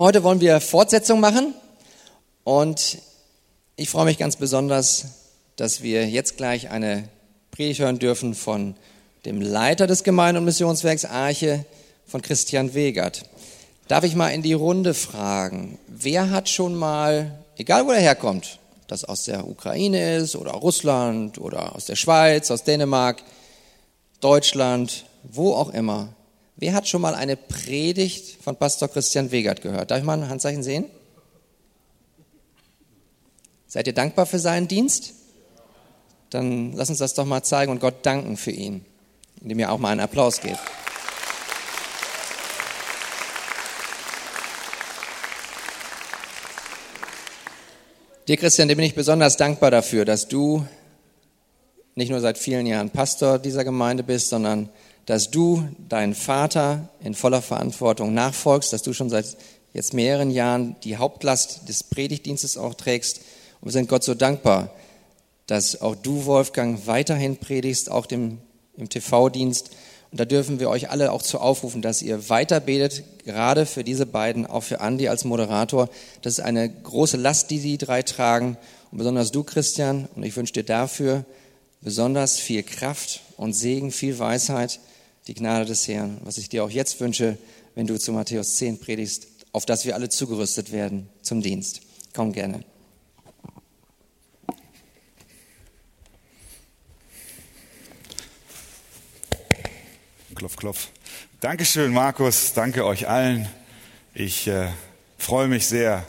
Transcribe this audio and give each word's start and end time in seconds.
Heute 0.00 0.22
wollen 0.22 0.40
wir 0.40 0.60
Fortsetzung 0.60 1.18
machen 1.18 1.54
und 2.44 2.98
ich 3.74 3.90
freue 3.90 4.04
mich 4.04 4.16
ganz 4.16 4.36
besonders, 4.36 5.06
dass 5.56 5.82
wir 5.82 6.08
jetzt 6.08 6.36
gleich 6.36 6.70
eine 6.70 7.08
Predigt 7.50 7.80
hören 7.80 7.98
dürfen 7.98 8.36
von 8.36 8.76
dem 9.24 9.40
Leiter 9.40 9.88
des 9.88 10.04
Gemeinde- 10.04 10.38
und 10.38 10.44
Missionswerks 10.44 11.04
Arche, 11.04 11.64
von 12.06 12.22
Christian 12.22 12.74
Wegert. 12.74 13.24
Darf 13.88 14.04
ich 14.04 14.14
mal 14.14 14.28
in 14.28 14.42
die 14.42 14.52
Runde 14.52 14.94
fragen, 14.94 15.80
wer 15.88 16.30
hat 16.30 16.48
schon 16.48 16.76
mal, 16.76 17.36
egal 17.56 17.84
wo 17.84 17.90
er 17.90 18.00
herkommt, 18.00 18.60
das 18.86 19.04
aus 19.04 19.24
der 19.24 19.48
Ukraine 19.48 20.14
ist 20.18 20.36
oder 20.36 20.52
Russland 20.52 21.38
oder 21.38 21.74
aus 21.74 21.86
der 21.86 21.96
Schweiz, 21.96 22.52
aus 22.52 22.62
Dänemark, 22.62 23.20
Deutschland, 24.20 25.06
wo 25.24 25.54
auch 25.54 25.70
immer, 25.70 26.10
Wer 26.60 26.74
hat 26.74 26.88
schon 26.88 27.00
mal 27.00 27.14
eine 27.14 27.36
Predigt 27.36 28.42
von 28.42 28.56
Pastor 28.56 28.88
Christian 28.88 29.30
Wegert 29.30 29.62
gehört? 29.62 29.92
Darf 29.92 30.00
ich 30.00 30.04
mal 30.04 30.20
ein 30.20 30.28
Handzeichen 30.28 30.64
sehen? 30.64 30.86
Seid 33.68 33.86
ihr 33.86 33.92
dankbar 33.92 34.26
für 34.26 34.40
seinen 34.40 34.66
Dienst? 34.66 35.14
Dann 36.30 36.72
lass 36.72 36.90
uns 36.90 36.98
das 36.98 37.14
doch 37.14 37.26
mal 37.26 37.44
zeigen 37.44 37.70
und 37.70 37.80
Gott 37.80 38.04
danken 38.04 38.36
für 38.36 38.50
ihn, 38.50 38.84
indem 39.40 39.60
ihr 39.60 39.70
auch 39.70 39.78
mal 39.78 39.90
einen 39.90 40.00
Applaus 40.00 40.40
gebt. 40.40 40.58
Dir, 48.26 48.36
Christian, 48.36 48.66
dir 48.66 48.74
bin 48.74 48.84
ich 48.84 48.96
besonders 48.96 49.36
dankbar 49.36 49.70
dafür, 49.70 50.04
dass 50.04 50.26
du 50.26 50.66
nicht 51.94 52.10
nur 52.10 52.20
seit 52.20 52.36
vielen 52.36 52.66
Jahren 52.66 52.90
Pastor 52.90 53.38
dieser 53.38 53.62
Gemeinde 53.62 54.02
bist, 54.02 54.28
sondern 54.28 54.70
dass 55.08 55.30
du 55.30 55.66
deinen 55.88 56.14
Vater 56.14 56.90
in 57.00 57.14
voller 57.14 57.40
Verantwortung 57.40 58.12
nachfolgst, 58.12 58.74
dass 58.74 58.82
du 58.82 58.92
schon 58.92 59.08
seit 59.08 59.38
jetzt 59.72 59.94
mehreren 59.94 60.30
Jahren 60.30 60.76
die 60.84 60.98
Hauptlast 60.98 61.66
des 61.66 61.82
Predigtdienstes 61.82 62.58
auch 62.58 62.74
trägst. 62.74 63.22
Und 63.62 63.68
wir 63.68 63.72
sind 63.72 63.88
Gott 63.88 64.04
so 64.04 64.12
dankbar, 64.12 64.70
dass 65.46 65.80
auch 65.80 65.94
du, 65.94 66.26
Wolfgang, 66.26 66.86
weiterhin 66.86 67.38
predigst, 67.38 67.90
auch 67.90 68.04
dem, 68.04 68.36
im 68.76 68.90
TV-Dienst. 68.90 69.70
Und 70.10 70.20
da 70.20 70.26
dürfen 70.26 70.60
wir 70.60 70.68
euch 70.68 70.90
alle 70.90 71.10
auch 71.10 71.22
zu 71.22 71.40
aufrufen, 71.40 71.80
dass 71.80 72.02
ihr 72.02 72.28
weiter 72.28 72.60
betet, 72.60 73.02
gerade 73.24 73.64
für 73.64 73.84
diese 73.84 74.04
beiden, 74.04 74.44
auch 74.44 74.62
für 74.62 74.82
Andi 74.82 75.08
als 75.08 75.24
Moderator. 75.24 75.88
Das 76.20 76.34
ist 76.34 76.44
eine 76.44 76.68
große 76.68 77.16
Last, 77.16 77.50
die 77.50 77.60
die 77.60 77.78
drei 77.78 78.02
tragen. 78.02 78.58
Und 78.92 78.98
besonders 78.98 79.32
du, 79.32 79.42
Christian. 79.42 80.06
Und 80.14 80.22
ich 80.22 80.36
wünsche 80.36 80.52
dir 80.52 80.64
dafür 80.64 81.24
besonders 81.80 82.36
viel 82.38 82.62
Kraft 82.62 83.22
und 83.38 83.54
Segen, 83.54 83.90
viel 83.90 84.18
Weisheit 84.18 84.80
die 85.28 85.34
Gnade 85.34 85.66
des 85.66 85.86
Herrn, 85.86 86.18
was 86.24 86.38
ich 86.38 86.48
dir 86.48 86.64
auch 86.64 86.70
jetzt 86.70 87.00
wünsche, 87.00 87.36
wenn 87.74 87.86
du 87.86 87.98
zu 87.98 88.12
Matthäus 88.12 88.56
10 88.56 88.80
predigst, 88.80 89.28
auf 89.52 89.66
dass 89.66 89.84
wir 89.84 89.94
alle 89.94 90.08
zugerüstet 90.08 90.72
werden 90.72 91.08
zum 91.22 91.42
Dienst. 91.42 91.82
Komm 92.14 92.32
gerne. 92.32 92.64
Klopf, 100.34 100.56
klopf. 100.56 100.88
Dankeschön, 101.40 101.92
Markus. 101.92 102.54
Danke 102.54 102.86
euch 102.86 103.08
allen. 103.08 103.48
Ich 104.14 104.46
äh, 104.46 104.68
freue 105.18 105.48
mich 105.48 105.66
sehr, 105.66 106.06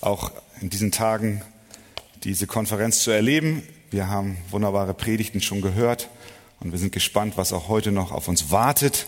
auch 0.00 0.30
in 0.60 0.70
diesen 0.70 0.92
Tagen 0.92 1.42
diese 2.22 2.46
Konferenz 2.46 3.02
zu 3.02 3.10
erleben. 3.10 3.62
Wir 3.90 4.08
haben 4.08 4.36
wunderbare 4.50 4.94
Predigten 4.94 5.40
schon 5.40 5.60
gehört. 5.60 6.08
Und 6.60 6.72
wir 6.72 6.78
sind 6.78 6.92
gespannt, 6.92 7.36
was 7.36 7.52
auch 7.52 7.68
heute 7.68 7.90
noch 7.90 8.12
auf 8.12 8.28
uns 8.28 8.50
wartet 8.50 9.06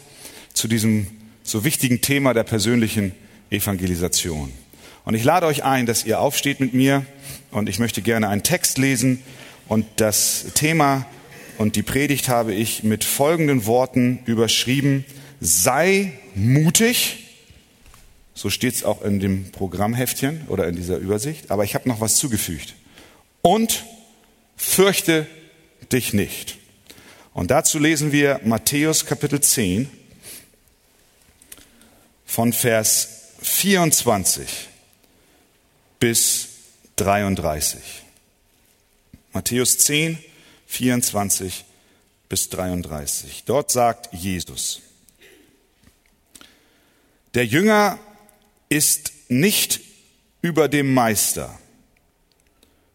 zu 0.55 0.69
diesem 0.69 1.06
so 1.42 1.64
wichtigen 1.64 2.00
Thema 2.00 2.33
der 2.33 2.44
persönlichen 2.44 3.14
Evangelisation. 3.50 4.53
Und 5.05 5.14
ich 5.14 5.25
lade 5.25 5.47
euch 5.47 5.62
ein, 5.62 5.84
dass 5.84 6.05
ihr 6.05 6.20
aufsteht 6.20 6.61
mit 6.61 6.72
mir 6.72 7.05
und 7.50 7.69
ich 7.69 7.78
möchte 7.78 8.00
gerne 8.00 8.28
einen 8.28 8.42
Text 8.42 8.78
lesen 8.78 9.22
und 9.69 9.84
das 9.97 10.47
Thema 10.55 11.06
und 11.59 11.77
die 11.77 11.83
Predigt 11.83 12.28
habe 12.28 12.54
ich 12.54 12.82
mit 12.82 13.04
folgenden 13.04 13.66
Worten 13.66 14.21
überschrieben. 14.25 15.05
Sei 15.41 16.12
mutig. 16.34 17.19
So 18.34 18.49
steht 18.49 18.75
es 18.75 18.84
auch 18.84 19.03
in 19.03 19.21
dem 19.21 19.53
Programmheftchen 19.53 20.43
oder 20.49 20.66
in 20.66 20.76
dieser 20.76 20.97
Übersicht. 20.97 21.50
Aber 21.50 21.65
ich 21.65 21.75
habe 21.75 21.88
noch 21.88 22.00
was 22.00 22.16
zugefügt. 22.16 22.75
Und 23.43 23.84
fürchte 24.56 25.26
dich 25.93 26.15
nicht. 26.15 26.62
Und 27.34 27.50
dazu 27.50 27.78
lesen 27.78 28.12
wir 28.12 28.41
Matthäus 28.44 29.06
Kapitel 29.06 29.41
10 29.41 29.91
von 32.26 32.53
Vers 32.53 33.09
24 33.41 34.69
bis 35.98 36.48
33. 36.97 37.81
Matthäus 39.32 39.78
10, 39.78 40.19
24 40.66 41.65
bis 42.28 42.50
33. 42.50 43.44
Dort 43.47 43.70
sagt 43.70 44.12
Jesus, 44.12 44.82
der 47.34 47.47
Jünger 47.47 47.99
ist 48.69 49.12
nicht 49.28 49.81
über 50.43 50.69
dem 50.69 50.93
Meister, 50.93 51.59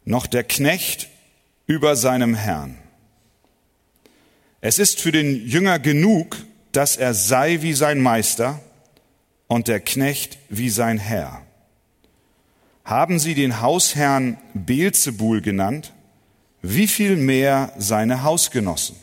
noch 0.06 0.28
der 0.28 0.44
Knecht 0.44 1.09
über 1.66 1.96
seinem 1.96 2.36
Herrn. 2.36 2.78
Es 4.62 4.79
ist 4.79 5.00
für 5.00 5.12
den 5.12 5.47
Jünger 5.47 5.79
genug, 5.79 6.38
dass 6.72 6.97
er 6.97 7.13
sei 7.13 7.62
wie 7.62 7.73
sein 7.73 8.00
Meister 8.00 8.59
und 9.47 9.68
der 9.68 9.79
Knecht 9.79 10.38
wie 10.50 10.69
sein 10.69 10.97
Herr. 10.97 11.41
Haben 12.84 13.19
Sie 13.19 13.35
den 13.35 13.62
Hausherrn 13.62 14.38
Beelzebul 14.53 15.41
genannt? 15.41 15.94
Wie 16.62 16.88
viel 16.88 17.16
mehr 17.16 17.72
seine 17.78 18.23
Hausgenossen? 18.23 18.95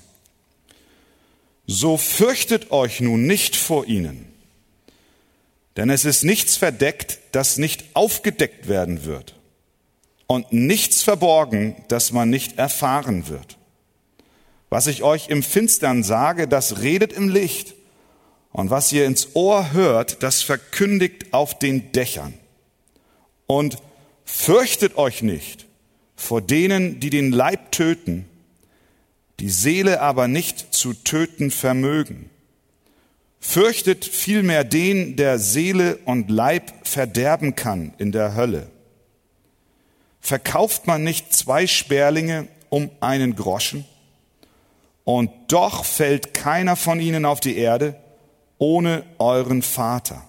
So 1.67 1.97
fürchtet 1.97 2.71
euch 2.73 3.01
nun 3.01 3.27
nicht 3.27 3.57
vor 3.57 3.87
ihnen, 3.87 4.27
denn 5.77 5.89
es 5.89 6.05
ist 6.05 6.25
nichts 6.25 6.57
verdeckt, 6.57 7.19
das 7.33 7.57
nicht 7.57 7.85
aufgedeckt 7.95 8.69
werden 8.69 9.05
wird, 9.05 9.35
und 10.27 10.53
nichts 10.53 11.03
verborgen, 11.03 11.77
das 11.89 12.13
man 12.13 12.29
nicht 12.29 12.59
erfahren 12.59 13.29
wird. 13.29 13.57
Was 14.75 14.89
ich 14.89 15.05
euch 15.05 15.29
im 15.29 15.45
Finstern 15.45 16.03
sage, 16.03 16.49
das 16.49 16.81
redet 16.81 17.13
im 17.13 17.29
Licht. 17.29 17.77
Und 18.51 18.71
was 18.71 18.91
ihr 18.91 19.07
ins 19.07 19.37
Ohr 19.37 19.71
hört, 19.71 20.25
das 20.25 20.43
verkündigt 20.43 21.33
auf 21.33 21.57
den 21.57 21.93
Dächern. 21.93 22.35
Und 23.47 23.79
fürchtet 24.25 24.97
euch 24.97 25.23
nicht 25.23 25.67
vor 26.17 26.43
denen, 26.43 26.99
die 26.99 27.11
den 27.11 27.31
Leib 27.31 27.71
töten, 27.71 28.27
die 29.39 29.49
Seele 29.49 30.01
aber 30.01 30.27
nicht 30.27 30.75
zu 30.75 30.93
töten 30.93 31.53
vermögen. 31.53 32.29
Fürchtet 33.39 34.05
vielmehr 34.05 34.65
den, 34.65 35.15
der 35.15 35.39
Seele 35.39 35.99
und 35.99 36.33
Leib 36.33 36.73
verderben 36.83 37.55
kann 37.55 37.95
in 37.99 38.11
der 38.11 38.35
Hölle. 38.35 38.73
Verkauft 40.21 40.89
man 40.89 41.05
nicht 41.05 41.33
zwei 41.33 41.69
Sperlinge 41.69 42.49
um 42.71 42.91
einen 42.99 43.37
Groschen? 43.37 43.85
Und 45.05 45.31
doch 45.49 45.85
fällt 45.85 46.35
keiner 46.35 46.77
von 46.77 46.99
ihnen 46.99 47.25
auf 47.25 47.41
die 47.41 47.57
Erde 47.57 47.97
ohne 48.59 49.05
euren 49.19 49.63
Vater. 49.63 50.23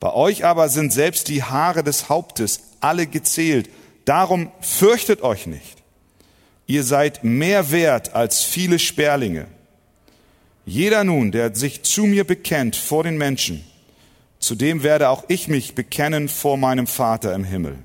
Bei 0.00 0.12
euch 0.12 0.44
aber 0.44 0.68
sind 0.68 0.92
selbst 0.92 1.28
die 1.28 1.44
Haare 1.44 1.84
des 1.84 2.08
Hauptes 2.08 2.62
alle 2.80 3.06
gezählt. 3.06 3.70
Darum 4.04 4.50
fürchtet 4.60 5.22
euch 5.22 5.46
nicht. 5.46 5.82
Ihr 6.66 6.82
seid 6.82 7.22
mehr 7.22 7.70
wert 7.70 8.14
als 8.14 8.42
viele 8.42 8.80
Sperlinge. 8.80 9.46
Jeder 10.64 11.04
nun, 11.04 11.30
der 11.30 11.54
sich 11.54 11.82
zu 11.82 12.04
mir 12.04 12.24
bekennt 12.24 12.76
vor 12.76 13.04
den 13.04 13.16
Menschen, 13.16 13.64
zu 14.38 14.56
dem 14.56 14.82
werde 14.82 15.08
auch 15.08 15.24
ich 15.28 15.46
mich 15.46 15.74
bekennen 15.74 16.28
vor 16.28 16.56
meinem 16.56 16.88
Vater 16.88 17.34
im 17.34 17.44
Himmel. 17.44 17.78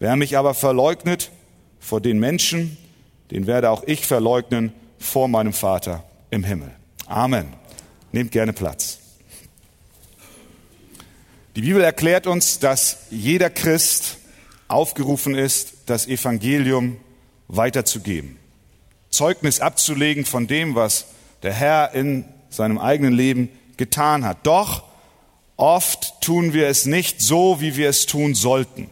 Wer 0.00 0.16
mich 0.16 0.36
aber 0.36 0.54
verleugnet 0.54 1.30
vor 1.78 2.00
den 2.00 2.18
Menschen, 2.18 2.76
den 3.32 3.46
werde 3.46 3.70
auch 3.70 3.82
ich 3.86 4.06
verleugnen 4.06 4.74
vor 4.98 5.26
meinem 5.26 5.54
Vater 5.54 6.04
im 6.30 6.44
Himmel. 6.44 6.70
Amen. 7.06 7.46
Nehmt 8.12 8.30
gerne 8.30 8.52
Platz. 8.52 8.98
Die 11.56 11.62
Bibel 11.62 11.82
erklärt 11.82 12.26
uns, 12.26 12.58
dass 12.58 13.06
jeder 13.10 13.48
Christ 13.48 14.18
aufgerufen 14.68 15.34
ist, 15.34 15.74
das 15.86 16.06
Evangelium 16.06 16.98
weiterzugeben. 17.48 18.36
Zeugnis 19.08 19.60
abzulegen 19.60 20.26
von 20.26 20.46
dem, 20.46 20.74
was 20.74 21.06
der 21.42 21.54
Herr 21.54 21.94
in 21.94 22.26
seinem 22.50 22.78
eigenen 22.78 23.14
Leben 23.14 23.48
getan 23.78 24.26
hat. 24.26 24.38
Doch 24.42 24.84
oft 25.56 26.20
tun 26.20 26.52
wir 26.52 26.68
es 26.68 26.84
nicht 26.84 27.22
so, 27.22 27.62
wie 27.62 27.76
wir 27.76 27.88
es 27.88 28.04
tun 28.04 28.34
sollten. 28.34 28.90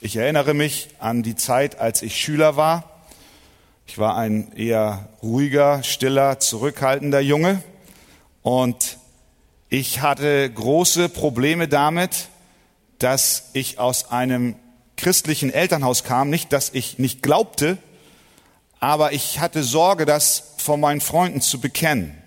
Ich 0.00 0.16
erinnere 0.16 0.54
mich 0.54 0.88
an 0.98 1.22
die 1.22 1.36
Zeit, 1.36 1.78
als 1.78 2.02
ich 2.02 2.16
Schüler 2.16 2.56
war. 2.56 2.97
Ich 3.88 3.96
war 3.96 4.18
ein 4.18 4.52
eher 4.52 5.08
ruhiger, 5.22 5.82
stiller, 5.82 6.38
zurückhaltender 6.38 7.20
Junge 7.20 7.62
und 8.42 8.98
ich 9.70 10.02
hatte 10.02 10.50
große 10.50 11.08
Probleme 11.08 11.68
damit, 11.68 12.28
dass 12.98 13.48
ich 13.54 13.78
aus 13.78 14.10
einem 14.10 14.56
christlichen 14.98 15.50
Elternhaus 15.50 16.04
kam. 16.04 16.28
Nicht, 16.28 16.52
dass 16.52 16.68
ich 16.74 16.98
nicht 16.98 17.22
glaubte, 17.22 17.78
aber 18.78 19.14
ich 19.14 19.40
hatte 19.40 19.62
Sorge, 19.62 20.04
das 20.04 20.52
vor 20.58 20.76
meinen 20.76 21.00
Freunden 21.00 21.40
zu 21.40 21.58
bekennen. 21.58 22.22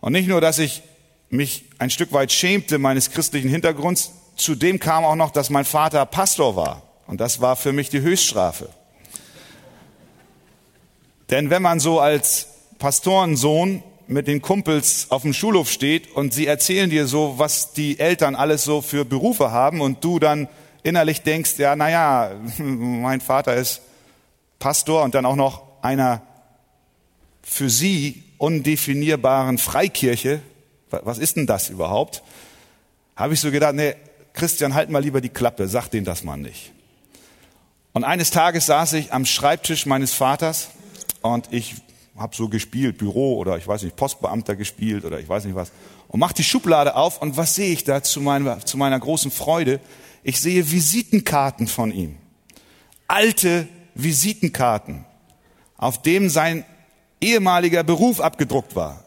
Und 0.00 0.12
nicht 0.12 0.26
nur, 0.26 0.40
dass 0.40 0.58
ich 0.58 0.82
mich 1.28 1.66
ein 1.78 1.90
Stück 1.90 2.12
weit 2.12 2.32
schämte 2.32 2.78
meines 2.78 3.12
christlichen 3.12 3.48
Hintergrunds, 3.48 4.10
zudem 4.34 4.80
kam 4.80 5.04
auch 5.04 5.14
noch, 5.14 5.30
dass 5.30 5.50
mein 5.50 5.64
Vater 5.64 6.04
Pastor 6.04 6.56
war. 6.56 6.82
Und 7.06 7.20
das 7.20 7.40
war 7.40 7.54
für 7.54 7.72
mich 7.72 7.90
die 7.90 8.00
Höchststrafe. 8.00 8.70
Denn 11.30 11.50
wenn 11.50 11.62
man 11.62 11.80
so 11.80 12.00
als 12.00 12.48
Pastorensohn 12.78 13.82
mit 14.08 14.26
den 14.26 14.42
Kumpels 14.42 15.06
auf 15.10 15.22
dem 15.22 15.32
Schulhof 15.32 15.70
steht 15.70 16.10
und 16.10 16.34
sie 16.34 16.46
erzählen 16.46 16.90
dir 16.90 17.06
so, 17.06 17.34
was 17.36 17.72
die 17.72 18.00
Eltern 18.00 18.34
alles 18.34 18.64
so 18.64 18.82
für 18.82 19.04
Berufe 19.04 19.52
haben 19.52 19.80
und 19.80 20.02
du 20.02 20.18
dann 20.18 20.48
innerlich 20.82 21.22
denkst, 21.22 21.58
ja, 21.58 21.76
naja, 21.76 22.32
mein 22.58 23.20
Vater 23.20 23.54
ist 23.54 23.82
Pastor 24.58 25.04
und 25.04 25.14
dann 25.14 25.24
auch 25.24 25.36
noch 25.36 25.62
einer 25.82 26.22
für 27.42 27.70
sie 27.70 28.24
undefinierbaren 28.38 29.58
Freikirche, 29.58 30.40
was 30.90 31.18
ist 31.18 31.36
denn 31.36 31.46
das 31.46 31.70
überhaupt? 31.70 32.22
Habe 33.14 33.34
ich 33.34 33.40
so 33.40 33.52
gedacht, 33.52 33.74
nee, 33.74 33.94
Christian, 34.32 34.74
halt 34.74 34.90
mal 34.90 35.02
lieber 35.02 35.20
die 35.20 35.28
Klappe, 35.28 35.68
sag 35.68 35.88
denen 35.88 36.04
das 36.04 36.24
mal 36.24 36.36
nicht. 36.36 36.72
Und 37.92 38.04
eines 38.04 38.30
Tages 38.30 38.66
saß 38.66 38.94
ich 38.94 39.12
am 39.12 39.24
Schreibtisch 39.24 39.86
meines 39.86 40.12
Vaters 40.12 40.70
und 41.22 41.52
ich 41.52 41.76
habe 42.16 42.36
so 42.36 42.48
gespielt, 42.48 42.98
Büro 42.98 43.36
oder 43.36 43.56
ich 43.56 43.66
weiß 43.66 43.82
nicht, 43.82 43.96
Postbeamter 43.96 44.56
gespielt 44.56 45.04
oder 45.04 45.18
ich 45.20 45.28
weiß 45.28 45.44
nicht 45.44 45.54
was. 45.54 45.72
Und 46.08 46.20
mach 46.20 46.32
die 46.32 46.44
Schublade 46.44 46.96
auf 46.96 47.22
und 47.22 47.36
was 47.36 47.54
sehe 47.54 47.72
ich 47.72 47.84
da 47.84 48.02
zu 48.02 48.20
meiner, 48.20 48.60
zu 48.60 48.76
meiner 48.76 48.98
großen 48.98 49.30
Freude? 49.30 49.80
Ich 50.22 50.40
sehe 50.40 50.70
Visitenkarten 50.70 51.66
von 51.66 51.92
ihm. 51.92 52.16
Alte 53.08 53.68
Visitenkarten, 53.94 55.04
auf 55.76 56.02
dem 56.02 56.28
sein 56.28 56.64
ehemaliger 57.20 57.82
Beruf 57.82 58.20
abgedruckt 58.20 58.76
war. 58.76 59.04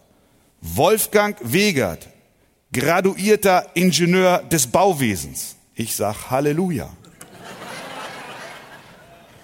Wolfgang 0.62 1.38
Wegert, 1.42 2.08
graduierter 2.72 3.68
Ingenieur 3.76 4.40
des 4.40 4.68
Bauwesens. 4.68 5.56
Ich 5.76 5.96
sag 5.96 6.32
Halleluja. 6.32 6.90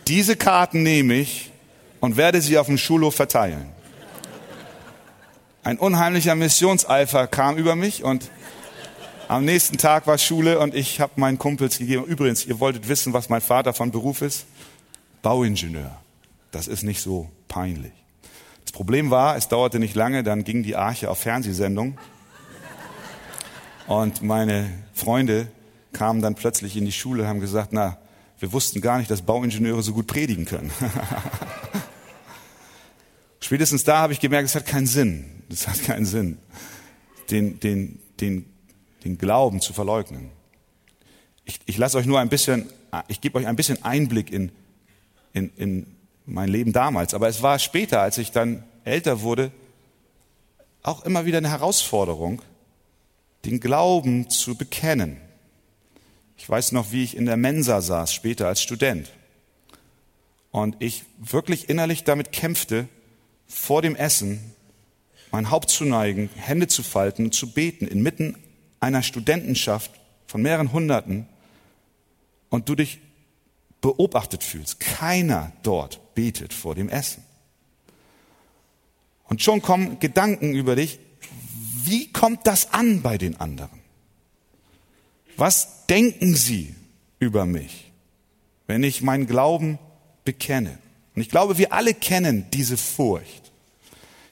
Diese 0.07 0.36
Karten 0.36 0.81
nehme 0.81 1.16
ich 1.16 1.49
und 2.00 2.18
werde 2.18 2.42
sie 2.42 2.57
auf 2.57 2.68
dem 2.68 2.78
Schulhof 2.78 3.16
verteilen. 3.16 3.66
Ein 5.63 5.78
unheimlicher 5.78 6.36
Missionseifer 6.36 7.28
kam 7.28 7.57
über 7.57 7.75
mich 7.75 8.04
und 8.04 8.30
am 9.28 9.46
nächsten 9.46 9.78
Tag 9.78 10.07
war 10.07 10.18
Schule 10.18 10.60
und 10.60 10.74
ich 10.74 11.00
habe 11.00 11.13
meinen 11.18 11.38
Kumpels 11.38 11.78
gegeben. 11.78 12.06
Übrigens, 12.06 12.46
ihr 12.46 12.60
wolltet 12.60 12.88
wissen, 12.88 13.13
was 13.13 13.30
mein 13.30 13.42
Vater 13.42 13.74
von 13.74 13.92
Beruf 13.92 14.22
ist? 14.22 14.46
Bauingenieur. 15.22 15.96
Das 16.51 16.68
ist 16.68 16.84
nicht 16.84 17.01
so 17.01 17.30
peinlich. 17.48 17.92
Das 18.63 18.72
Problem 18.72 19.12
war, 19.12 19.36
es 19.36 19.48
dauerte 19.48 19.80
nicht 19.80 19.95
lange, 19.95 20.24
dann 20.24 20.44
ging 20.44 20.63
die 20.63 20.75
Arche 20.75 21.10
auf 21.10 21.19
Fernsehsendung 21.19 21.98
und 23.88 24.22
meine 24.22 24.69
Freunde 24.94 25.48
kamen 25.94 26.22
dann 26.22 26.36
plötzlich 26.36 26.78
in 26.78 26.86
die 26.86 26.92
Schule 26.92 27.24
und 27.24 27.30
haben 27.30 27.40
gesagt, 27.40 27.69
na, 27.72 27.98
wir 28.40 28.54
wussten 28.54 28.81
gar 28.81 28.98
nicht, 29.00 29.12
dass 29.12 29.22
Bauingenieure 29.22 29.84
so 29.84 29.94
gut 29.94 30.07
predigen 30.07 30.45
können. 30.45 30.72
Spätestens 33.50 33.84
da 33.84 33.98
habe 33.98 34.13
ich 34.13 34.19
gemerkt, 34.19 34.48
es 34.48 34.54
hat 34.54 34.68
keinen 34.68 34.86
Sinn. 34.86 35.25
Es 35.50 35.68
hat 35.68 35.81
keinen 35.81 36.06
Sinn, 36.06 36.38
den, 37.31 37.60
den, 37.60 38.00
den, 38.19 38.46
den 39.04 39.18
Glauben 39.18 39.60
zu 39.60 39.74
verleugnen. 39.74 40.30
Ich, 41.46 41.60
ich 41.66 41.75
lasse 41.80 41.98
euch 41.98 42.06
nur 42.06 42.19
ein 42.19 42.30
bisschen, 42.30 42.69
ich 43.07 43.22
gebe 43.22 43.40
euch 43.40 43.48
ein 43.48 43.56
bisschen 43.56 43.84
Einblick 43.84 44.31
in, 44.31 44.51
in, 45.34 45.50
in 45.57 45.88
mein 46.28 46.50
Leben 46.50 46.74
damals. 46.74 47.16
Aber 47.16 47.28
es 47.28 47.42
war 47.42 47.57
später, 47.57 48.01
als 48.01 48.19
ich 48.19 48.31
dann 48.31 48.63
älter 48.84 49.22
wurde, 49.22 49.52
auch 50.84 51.04
immer 51.04 51.25
wieder 51.25 51.40
eine 51.40 51.50
Herausforderung, 51.50 52.44
den 53.45 53.60
Glauben 53.60 54.30
zu 54.30 54.57
bekennen. 54.57 55.18
Ich 56.38 56.48
weiß 56.48 56.72
noch, 56.74 56.92
wie 56.92 57.04
ich 57.04 57.18
in 57.18 57.25
der 57.25 57.36
Mensa 57.36 57.81
saß, 57.81 58.13
später 58.13 58.48
als 58.48 58.62
Student. 58.62 59.12
Und 60.52 60.75
ich 60.78 61.04
wirklich 61.18 61.68
innerlich 61.68 62.04
damit 62.04 62.31
kämpfte, 62.31 62.88
vor 63.50 63.81
dem 63.81 63.96
Essen 63.96 64.54
mein 65.31 65.51
Haupt 65.51 65.69
zu 65.69 65.86
neigen, 65.86 66.30
Hände 66.36 66.68
zu 66.68 66.84
falten 66.84 67.25
und 67.25 67.34
zu 67.34 67.51
beten, 67.51 67.88
inmitten 67.88 68.36
einer 68.80 69.04
Studentenschaft 69.04 69.92
von 70.25 70.42
mehreren 70.42 70.72
Hunderten 70.72 71.28
und 72.50 72.69
du 72.69 72.75
dich 72.75 73.00
beobachtet 73.81 74.44
fühlst. 74.44 74.80
Keiner 74.80 75.51
dort 75.63 76.16
betet 76.16 76.54
vor 76.54 76.75
dem 76.75 76.90
Essen. 76.90 77.24
Und 79.25 79.42
schon 79.42 79.62
kommen 79.62 80.00
Gedanken 80.00 80.56
über 80.56 80.75
dich, 80.75 81.00
wie 81.84 82.12
kommt 82.12 82.45
das 82.48 82.74
an 82.74 83.02
bei 83.02 83.18
den 83.18 83.40
anderen? 83.40 83.80
Was 85.38 85.86
denken 85.88 86.36
sie 86.36 86.75
über 87.19 87.45
mich, 87.45 87.92
wenn 88.68 88.84
ich 88.84 89.02
meinen 89.02 89.28
Glauben 89.28 89.80
bekenne? 90.25 90.78
Und 91.16 91.22
ich 91.22 91.30
glaube, 91.30 91.57
wir 91.57 91.74
alle 91.74 91.94
kennen 91.94 92.48
diese 92.52 92.75
Furcht. 92.75 93.39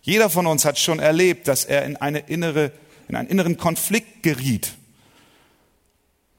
Jeder 0.08 0.30
von 0.30 0.48
uns 0.48 0.64
hat 0.64 0.80
schon 0.80 1.00
erlebt, 1.00 1.50
dass 1.50 1.66
er 1.66 1.84
in, 1.84 1.98
eine 1.98 2.20
innere, 2.20 2.72
in 3.10 3.18
einen 3.18 3.28
inneren 3.28 3.58
Konflikt 3.58 4.24
geriet. 4.24 4.72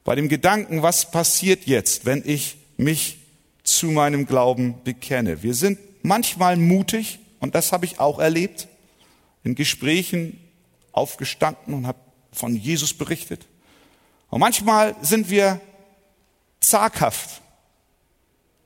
Bei 0.03 0.15
dem 0.15 0.27
Gedanken, 0.27 0.81
was 0.81 1.11
passiert 1.11 1.67
jetzt, 1.67 2.03
wenn 2.07 2.23
ich 2.25 2.57
mich 2.77 3.19
zu 3.63 3.91
meinem 3.91 4.25
Glauben 4.25 4.83
bekenne? 4.83 5.43
Wir 5.43 5.53
sind 5.53 5.77
manchmal 6.01 6.57
mutig, 6.57 7.19
und 7.41 7.53
das 7.53 7.71
habe 7.71 7.85
ich 7.85 7.99
auch 7.99 8.17
erlebt, 8.17 8.67
in 9.43 9.53
Gesprächen 9.53 10.39
aufgestanden 10.91 11.75
und 11.75 11.85
habe 11.85 11.99
von 12.31 12.55
Jesus 12.55 12.95
berichtet. 12.95 13.45
Und 14.31 14.39
manchmal 14.39 14.95
sind 15.03 15.29
wir 15.29 15.61
zaghaft 16.59 17.39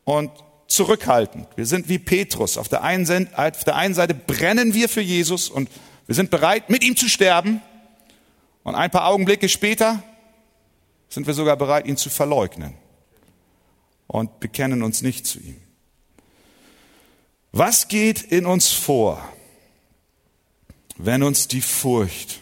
und 0.06 0.32
zurückhaltend. 0.74 1.48
Wir 1.56 1.66
sind 1.66 1.90
wie 1.90 2.00
Petrus. 2.00 2.58
Auf 2.58 2.68
der, 2.68 2.84
einen 2.84 3.06
Seite, 3.06 4.14
brennen 4.14 4.74
wir 4.74 4.90
für 4.90 5.02
Jesus 5.02 5.50
und 5.50 5.70
wir 6.08 6.16
sind 6.16 6.30
bereit, 6.30 6.70
mit 6.70 6.84
ihm 6.84 6.96
zu 6.96 7.08
sterben. 7.08 7.62
Und 8.64 8.76
ein 8.76 8.92
paar 8.92 9.08
Augenblicke 9.08 9.50
später 9.50 10.04
sind 11.10 11.28
wir 11.28 11.34
sogar 11.34 11.58
bereit, 11.58 11.86
ihn 11.86 11.98
zu 11.98 12.10
verleugnen 12.10 12.74
und 14.08 14.40
bekennen 14.40 14.84
uns 14.84 15.02
nicht 15.02 15.28
zu 15.28 15.40
ihm. 15.40 15.58
Was 17.52 17.88
geht 17.88 18.22
in 18.22 18.46
uns 18.46 18.72
vor, 18.72 19.24
wenn 20.98 21.22
uns 21.22 21.48
die 21.48 21.62
Furcht 21.62 22.40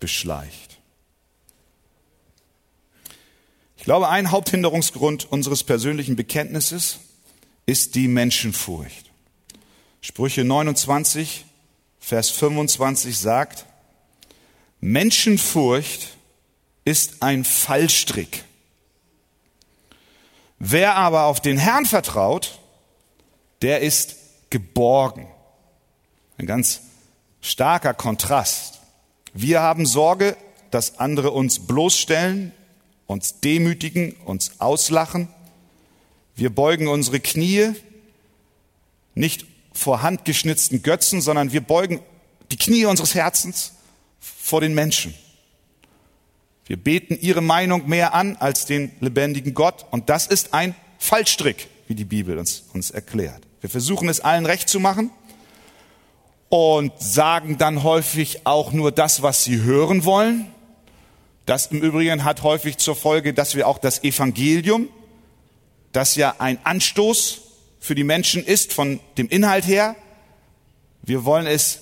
beschleicht? 0.00 0.78
Ich 3.78 3.84
glaube, 3.84 4.10
ein 4.10 4.30
Haupthinderungsgrund 4.30 5.32
unseres 5.32 5.64
persönlichen 5.64 6.14
Bekenntnisses 6.14 6.98
ist 7.70 7.94
die 7.94 8.08
Menschenfurcht. 8.08 9.12
Sprüche 10.00 10.42
29, 10.42 11.44
Vers 12.00 12.28
25 12.30 13.16
sagt, 13.16 13.64
Menschenfurcht 14.80 16.16
ist 16.84 17.22
ein 17.22 17.44
Fallstrick. 17.44 18.42
Wer 20.58 20.96
aber 20.96 21.26
auf 21.26 21.38
den 21.40 21.58
Herrn 21.58 21.86
vertraut, 21.86 22.58
der 23.62 23.82
ist 23.82 24.16
geborgen. 24.50 25.28
Ein 26.38 26.46
ganz 26.46 26.80
starker 27.40 27.94
Kontrast. 27.94 28.80
Wir 29.32 29.60
haben 29.60 29.86
Sorge, 29.86 30.36
dass 30.72 30.98
andere 30.98 31.30
uns 31.30 31.60
bloßstellen, 31.68 32.50
uns 33.06 33.38
demütigen, 33.38 34.14
uns 34.24 34.60
auslachen. 34.60 35.28
Wir 36.40 36.48
beugen 36.48 36.88
unsere 36.88 37.20
Knie 37.20 37.74
nicht 39.14 39.44
vor 39.74 40.00
handgeschnitzten 40.00 40.82
Götzen, 40.82 41.20
sondern 41.20 41.52
wir 41.52 41.60
beugen 41.60 42.00
die 42.50 42.56
Knie 42.56 42.86
unseres 42.86 43.14
Herzens 43.14 43.74
vor 44.20 44.62
den 44.62 44.72
Menschen. 44.72 45.14
Wir 46.64 46.78
beten 46.78 47.18
ihre 47.20 47.42
Meinung 47.42 47.90
mehr 47.90 48.14
an 48.14 48.38
als 48.38 48.64
den 48.64 48.90
lebendigen 49.00 49.52
Gott. 49.52 49.84
Und 49.90 50.08
das 50.08 50.26
ist 50.26 50.54
ein 50.54 50.74
Fallstrick, 50.98 51.68
wie 51.88 51.94
die 51.94 52.06
Bibel 52.06 52.38
uns, 52.38 52.64
uns 52.72 52.90
erklärt. 52.90 53.42
Wir 53.60 53.68
versuchen 53.68 54.08
es 54.08 54.20
allen 54.20 54.46
recht 54.46 54.70
zu 54.70 54.80
machen 54.80 55.10
und 56.48 56.94
sagen 56.98 57.58
dann 57.58 57.82
häufig 57.82 58.46
auch 58.46 58.72
nur 58.72 58.92
das, 58.92 59.20
was 59.20 59.44
sie 59.44 59.60
hören 59.60 60.06
wollen 60.06 60.46
das 61.50 61.66
im 61.66 61.82
Übrigen 61.82 62.22
hat 62.22 62.44
häufig 62.44 62.78
zur 62.78 62.94
Folge, 62.94 63.34
dass 63.34 63.56
wir 63.56 63.66
auch 63.66 63.78
das 63.78 64.04
Evangelium, 64.04 64.88
das 65.92 66.16
ja 66.16 66.36
ein 66.38 66.58
Anstoß 66.64 67.40
für 67.80 67.94
die 67.94 68.04
Menschen 68.04 68.44
ist 68.44 68.72
von 68.72 69.00
dem 69.18 69.28
Inhalt 69.28 69.66
her, 69.66 69.96
wir 71.02 71.24
wollen 71.24 71.46
es 71.46 71.80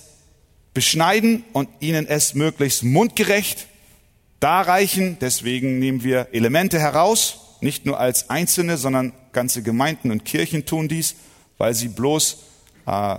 beschneiden 0.73 1.43
und 1.53 1.69
ihnen 1.81 2.07
es 2.07 2.33
möglichst 2.33 2.83
mundgerecht 2.83 3.67
darreichen. 4.39 5.17
Deswegen 5.19 5.79
nehmen 5.79 6.03
wir 6.03 6.29
Elemente 6.31 6.79
heraus, 6.79 7.57
nicht 7.61 7.85
nur 7.85 7.99
als 7.99 8.29
Einzelne, 8.29 8.77
sondern 8.77 9.13
ganze 9.33 9.61
Gemeinden 9.61 10.11
und 10.11 10.23
Kirchen 10.23 10.65
tun 10.65 10.87
dies, 10.87 11.15
weil 11.57 11.73
sie 11.73 11.89
bloß 11.89 12.37
äh, 12.87 13.17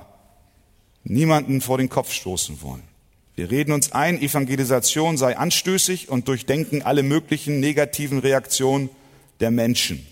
niemanden 1.04 1.60
vor 1.60 1.78
den 1.78 1.90
Kopf 1.90 2.12
stoßen 2.12 2.62
wollen. 2.62 2.82
Wir 3.36 3.50
reden 3.50 3.72
uns 3.72 3.92
ein, 3.92 4.20
Evangelisation 4.20 5.16
sei 5.16 5.36
anstößig 5.36 6.08
und 6.08 6.28
durchdenken 6.28 6.82
alle 6.82 7.02
möglichen 7.02 7.60
negativen 7.60 8.18
Reaktionen 8.18 8.90
der 9.40 9.50
Menschen. 9.50 10.06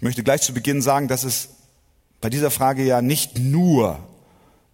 Ich 0.00 0.02
möchte 0.02 0.22
gleich 0.22 0.40
zu 0.40 0.54
Beginn 0.54 0.80
sagen, 0.80 1.08
dass 1.08 1.24
es 1.24 1.50
bei 2.22 2.30
dieser 2.30 2.50
Frage 2.50 2.82
ja 2.82 3.02
nicht 3.02 3.38
nur 3.38 3.98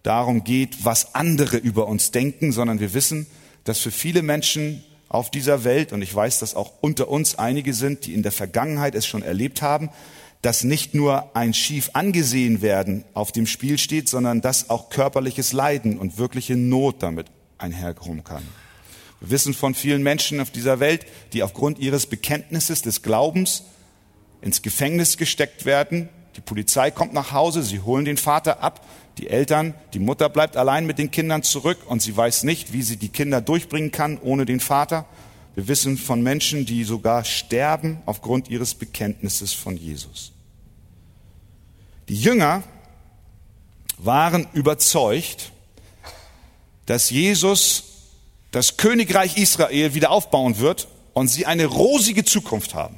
darum 0.01 0.45
geht, 0.45 0.85
was 0.85 1.15
andere 1.15 1.57
über 1.57 1.87
uns 1.87 2.11
denken, 2.11 2.53
sondern 2.53 2.79
wir 2.79 2.93
wissen, 2.93 3.27
dass 3.65 3.77
für 3.79 3.91
viele 3.91 4.21
Menschen 4.21 4.85
auf 5.09 5.29
dieser 5.29 5.65
Welt, 5.65 5.91
und 5.91 6.01
ich 6.01 6.15
weiß, 6.15 6.39
dass 6.39 6.55
auch 6.55 6.71
unter 6.79 7.09
uns 7.09 7.37
einige 7.37 7.73
sind, 7.73 8.05
die 8.05 8.13
in 8.13 8.23
der 8.23 8.31
Vergangenheit 8.31 8.95
es 8.95 9.05
schon 9.05 9.21
erlebt 9.21 9.61
haben, 9.61 9.89
dass 10.43 10.63
nicht 10.63 10.95
nur 10.95 11.35
ein 11.35 11.53
schief 11.53 11.89
angesehen 11.91 12.61
werden 12.61 13.03
auf 13.13 13.33
dem 13.33 13.47
Spiel 13.47 13.77
steht, 13.77 14.07
sondern 14.07 14.39
dass 14.39 14.69
auch 14.69 14.89
körperliches 14.89 15.51
Leiden 15.51 15.99
und 15.99 16.17
wirkliche 16.17 16.55
Not 16.55 17.03
damit 17.03 17.27
einherkommen 17.57 18.23
kann. 18.23 18.43
Wir 19.19 19.31
wissen 19.31 19.53
von 19.53 19.75
vielen 19.75 20.03
Menschen 20.03 20.39
auf 20.39 20.51
dieser 20.51 20.79
Welt, 20.79 21.05
die 21.33 21.43
aufgrund 21.43 21.79
ihres 21.79 22.05
Bekenntnisses 22.05 22.81
des 22.81 23.01
Glaubens 23.01 23.63
ins 24.41 24.61
Gefängnis 24.61 25.17
gesteckt 25.17 25.65
werden. 25.65 26.09
Die 26.35 26.41
Polizei 26.41 26.91
kommt 26.91 27.13
nach 27.13 27.31
Hause, 27.31 27.63
sie 27.63 27.81
holen 27.81 28.05
den 28.05 28.17
Vater 28.17 28.61
ab, 28.61 28.85
die 29.17 29.29
Eltern, 29.29 29.73
die 29.93 29.99
Mutter 29.99 30.29
bleibt 30.29 30.57
allein 30.57 30.85
mit 30.85 30.99
den 30.99 31.09
Kindern 31.09 31.41
zurück 31.41 31.79
und 31.87 32.01
sie 32.01 32.15
weiß 32.15 32.43
nicht, 32.43 32.73
wie 32.73 32.83
sie 32.83 32.97
die 32.97 33.09
Kinder 33.09 33.41
durchbringen 33.41 33.91
kann 33.91 34.19
ohne 34.19 34.45
den 34.45 34.59
Vater. 34.59 35.05
Wir 35.55 35.67
wissen 35.67 35.97
von 35.97 36.21
Menschen, 36.21 36.67
die 36.67 36.83
sogar 36.83 37.25
sterben 37.25 37.99
aufgrund 38.05 38.47
ihres 38.49 38.75
Bekenntnisses 38.75 39.53
von 39.53 39.75
Jesus. 39.75 40.33
Die 42.09 42.15
Jünger 42.15 42.61
waren 43.97 44.47
überzeugt, 44.53 45.51
dass 46.85 47.09
Jesus 47.09 47.83
das 48.51 48.77
Königreich 48.77 49.37
Israel 49.37 49.95
wieder 49.95 50.11
aufbauen 50.11 50.59
wird 50.59 50.87
und 51.13 51.27
sie 51.27 51.47
eine 51.47 51.65
rosige 51.65 52.23
Zukunft 52.23 52.75
haben. 52.75 52.97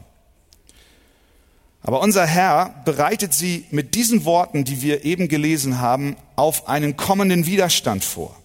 Aber 1.82 2.02
unser 2.02 2.26
Herr 2.26 2.82
bereitet 2.86 3.34
sie 3.34 3.66
mit 3.72 3.96
diesen 3.96 4.26
Worten, 4.26 4.66
die 4.66 4.82
wir 4.82 5.06
eben 5.06 5.28
gelesen 5.28 5.80
haben, 5.80 6.18
auf 6.36 6.68
einen 6.68 6.98
kommenden 6.98 7.46
Widerstand 7.46 8.04
vor. 8.04 8.36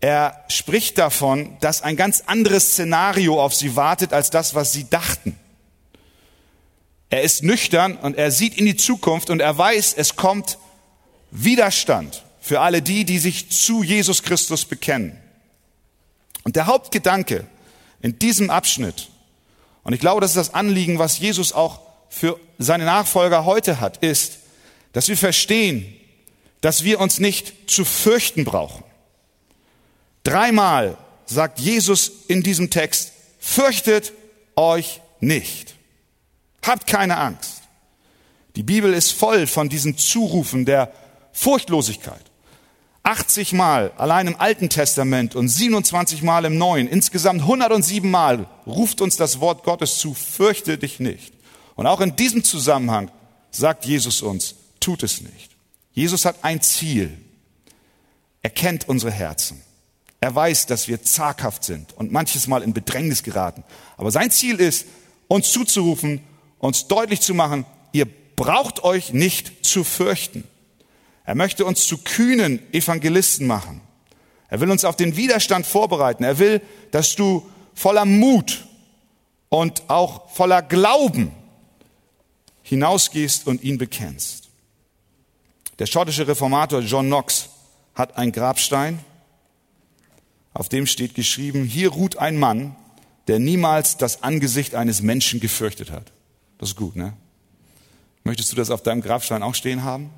Er 0.00 0.44
spricht 0.48 0.98
davon, 0.98 1.56
dass 1.60 1.82
ein 1.82 1.96
ganz 1.96 2.22
anderes 2.26 2.72
Szenario 2.72 3.42
auf 3.42 3.54
sie 3.54 3.76
wartet 3.76 4.12
als 4.12 4.30
das, 4.30 4.54
was 4.54 4.72
sie 4.72 4.88
dachten. 4.88 5.38
Er 7.08 7.22
ist 7.22 7.42
nüchtern 7.42 7.96
und 7.96 8.16
er 8.16 8.30
sieht 8.30 8.58
in 8.58 8.66
die 8.66 8.76
Zukunft 8.76 9.30
und 9.30 9.40
er 9.40 9.56
weiß, 9.56 9.94
es 9.94 10.16
kommt 10.16 10.58
Widerstand 11.30 12.24
für 12.40 12.60
alle 12.60 12.82
die, 12.82 13.04
die 13.04 13.18
sich 13.18 13.50
zu 13.50 13.82
Jesus 13.82 14.22
Christus 14.22 14.64
bekennen. 14.64 15.18
Und 16.44 16.56
der 16.56 16.66
Hauptgedanke 16.66 17.46
in 18.00 18.18
diesem 18.18 18.50
Abschnitt, 18.50 19.08
und 19.86 19.92
ich 19.92 20.00
glaube, 20.00 20.20
das 20.20 20.32
ist 20.32 20.36
das 20.36 20.54
Anliegen, 20.54 20.98
was 20.98 21.20
Jesus 21.20 21.52
auch 21.52 21.80
für 22.08 22.40
seine 22.58 22.84
Nachfolger 22.84 23.44
heute 23.44 23.78
hat, 23.78 23.98
ist, 23.98 24.38
dass 24.92 25.06
wir 25.06 25.16
verstehen, 25.16 25.94
dass 26.60 26.82
wir 26.82 26.98
uns 26.98 27.20
nicht 27.20 27.70
zu 27.70 27.84
fürchten 27.84 28.44
brauchen. 28.44 28.82
Dreimal 30.24 30.98
sagt 31.24 31.60
Jesus 31.60 32.10
in 32.26 32.42
diesem 32.42 32.68
Text, 32.68 33.12
fürchtet 33.38 34.12
euch 34.56 35.00
nicht. 35.20 35.76
Habt 36.62 36.88
keine 36.88 37.18
Angst. 37.18 37.62
Die 38.56 38.64
Bibel 38.64 38.92
ist 38.92 39.12
voll 39.12 39.46
von 39.46 39.68
diesen 39.68 39.96
Zurufen 39.96 40.64
der 40.64 40.92
Furchtlosigkeit. 41.32 42.24
80 43.06 43.52
Mal 43.52 43.92
allein 43.96 44.26
im 44.26 44.40
Alten 44.40 44.68
Testament 44.68 45.36
und 45.36 45.48
27 45.48 46.22
Mal 46.22 46.44
im 46.44 46.58
Neuen, 46.58 46.88
insgesamt 46.88 47.42
107 47.42 48.10
Mal 48.10 48.48
ruft 48.66 49.00
uns 49.00 49.16
das 49.16 49.38
Wort 49.38 49.62
Gottes 49.62 49.98
zu, 49.98 50.12
fürchte 50.12 50.76
dich 50.76 50.98
nicht. 50.98 51.32
Und 51.76 51.86
auch 51.86 52.00
in 52.00 52.16
diesem 52.16 52.42
Zusammenhang 52.42 53.12
sagt 53.52 53.84
Jesus 53.84 54.22
uns, 54.22 54.56
tut 54.80 55.04
es 55.04 55.20
nicht. 55.20 55.50
Jesus 55.92 56.24
hat 56.24 56.38
ein 56.42 56.60
Ziel. 56.62 57.16
Er 58.42 58.50
kennt 58.50 58.88
unsere 58.88 59.12
Herzen. 59.12 59.62
Er 60.20 60.34
weiß, 60.34 60.66
dass 60.66 60.88
wir 60.88 61.00
zaghaft 61.04 61.62
sind 61.62 61.92
und 61.92 62.10
manches 62.10 62.48
Mal 62.48 62.64
in 62.64 62.74
Bedrängnis 62.74 63.22
geraten. 63.22 63.62
Aber 63.96 64.10
sein 64.10 64.32
Ziel 64.32 64.56
ist, 64.56 64.84
uns 65.28 65.52
zuzurufen, 65.52 66.22
uns 66.58 66.88
deutlich 66.88 67.20
zu 67.20 67.34
machen, 67.34 67.66
ihr 67.92 68.06
braucht 68.34 68.82
euch 68.82 69.12
nicht 69.12 69.64
zu 69.64 69.84
fürchten. 69.84 70.42
Er 71.26 71.34
möchte 71.34 71.64
uns 71.64 71.86
zu 71.86 71.98
kühnen 71.98 72.60
Evangelisten 72.72 73.46
machen. 73.46 73.82
Er 74.48 74.60
will 74.60 74.70
uns 74.70 74.84
auf 74.84 74.96
den 74.96 75.16
Widerstand 75.16 75.66
vorbereiten. 75.66 76.24
Er 76.24 76.38
will, 76.38 76.62
dass 76.92 77.14
du 77.16 77.46
voller 77.74 78.04
Mut 78.04 78.64
und 79.48 79.90
auch 79.90 80.30
voller 80.30 80.62
Glauben 80.62 81.32
hinausgehst 82.62 83.46
und 83.46 83.62
ihn 83.62 83.76
bekennst. 83.76 84.48
Der 85.78 85.86
schottische 85.86 86.26
Reformator 86.26 86.80
John 86.80 87.06
Knox 87.06 87.50
hat 87.94 88.16
einen 88.16 88.32
Grabstein 88.32 89.00
auf 90.56 90.70
dem 90.70 90.86
steht 90.86 91.14
geschrieben, 91.14 91.64
hier 91.64 91.90
ruht 91.90 92.16
ein 92.16 92.38
Mann, 92.38 92.74
der 93.28 93.38
niemals 93.38 93.98
das 93.98 94.22
Angesicht 94.22 94.74
eines 94.74 95.02
Menschen 95.02 95.38
gefürchtet 95.38 95.90
hat. 95.90 96.12
Das 96.56 96.70
ist 96.70 96.76
gut, 96.76 96.96
ne? 96.96 97.12
Möchtest 98.24 98.52
du 98.52 98.56
das 98.56 98.70
auf 98.70 98.82
deinem 98.82 99.02
Grabstein 99.02 99.42
auch 99.42 99.54
stehen 99.54 99.84
haben? 99.84 100.08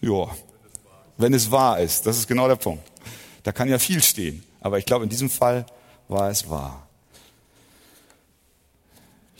Ja. 0.00 0.36
Wenn 1.16 1.34
es 1.34 1.50
wahr 1.50 1.80
ist, 1.80 2.06
das 2.06 2.18
ist 2.18 2.26
genau 2.28 2.48
der 2.48 2.56
Punkt. 2.56 2.82
Da 3.42 3.52
kann 3.52 3.68
ja 3.68 3.78
viel 3.78 4.02
stehen, 4.02 4.44
aber 4.60 4.78
ich 4.78 4.86
glaube, 4.86 5.04
in 5.04 5.10
diesem 5.10 5.30
Fall 5.30 5.66
war 6.08 6.30
es 6.30 6.48
wahr. 6.48 6.88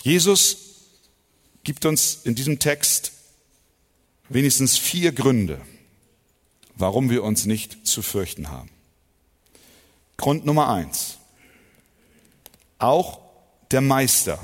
Jesus 0.02 0.57
gibt 1.64 1.85
uns 1.85 2.21
in 2.25 2.35
diesem 2.35 2.59
Text 2.59 3.12
wenigstens 4.29 4.79
vier 4.79 5.12
Gründe, 5.12 5.61
warum 6.76 7.11
wir 7.11 7.25
uns 7.25 7.45
nicht 7.47 7.87
zu 7.87 8.02
fürchten 8.02 8.50
haben. 8.50 8.71
Grund 10.17 10.47
Nummer 10.47 10.69
eins. 10.69 11.19
Auch 12.79 13.21
der 13.71 13.81
Meister 13.81 14.38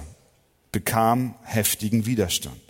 bekam 0.72 1.34
heftigen 1.42 2.06
Widerstand. 2.06 2.65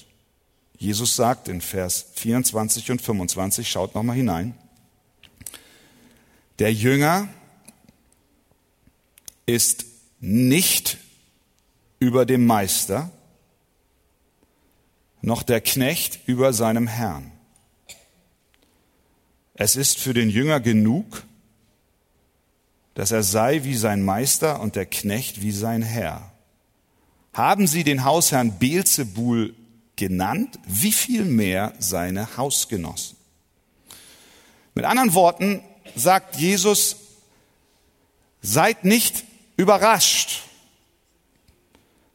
Jesus 0.79 1.17
sagt 1.17 1.49
in 1.49 1.61
Vers 1.61 2.07
24 2.15 2.91
und 2.91 3.03
25, 3.03 3.69
schaut 3.69 3.95
nochmal 3.95 4.17
hinein, 4.17 4.55
der 6.59 6.73
Jünger 6.73 7.29
ist 9.47 9.87
nicht 10.21 10.99
über 11.99 12.27
dem 12.27 12.47
Meister, 12.47 13.11
noch 15.23 15.43
der 15.43 15.61
Knecht 15.61 16.21
über 16.27 16.53
seinem 16.53 16.87
Herrn. 16.87 17.33
Es 19.55 19.77
ist 19.77 19.99
für 19.99 20.13
den 20.13 20.29
Jünger 20.29 20.61
genug, 20.61 21.25
dass 22.95 23.11
er 23.11 23.23
sei 23.23 23.65
wie 23.65 23.75
sein 23.75 24.03
Meister 24.03 24.61
und 24.61 24.77
der 24.77 24.87
Knecht 24.87 25.43
wie 25.43 25.53
sein 25.53 25.83
Herr. 25.83 26.33
Haben 27.33 27.67
sie 27.67 27.85
den 27.85 28.05
Hausherrn 28.05 28.59
Beelzebul 28.59 29.55
genannt? 29.97 30.59
Wie 30.67 30.93
viel 30.93 31.25
mehr 31.25 31.73
seine 31.79 32.37
Hausgenossen? 32.37 33.17
Mit 34.75 34.85
anderen 34.85 35.15
Worten 35.15 35.63
sagt 35.95 36.37
Jesus, 36.37 36.97
seid 38.43 38.85
nicht 38.85 39.25
überrascht, 39.57 40.43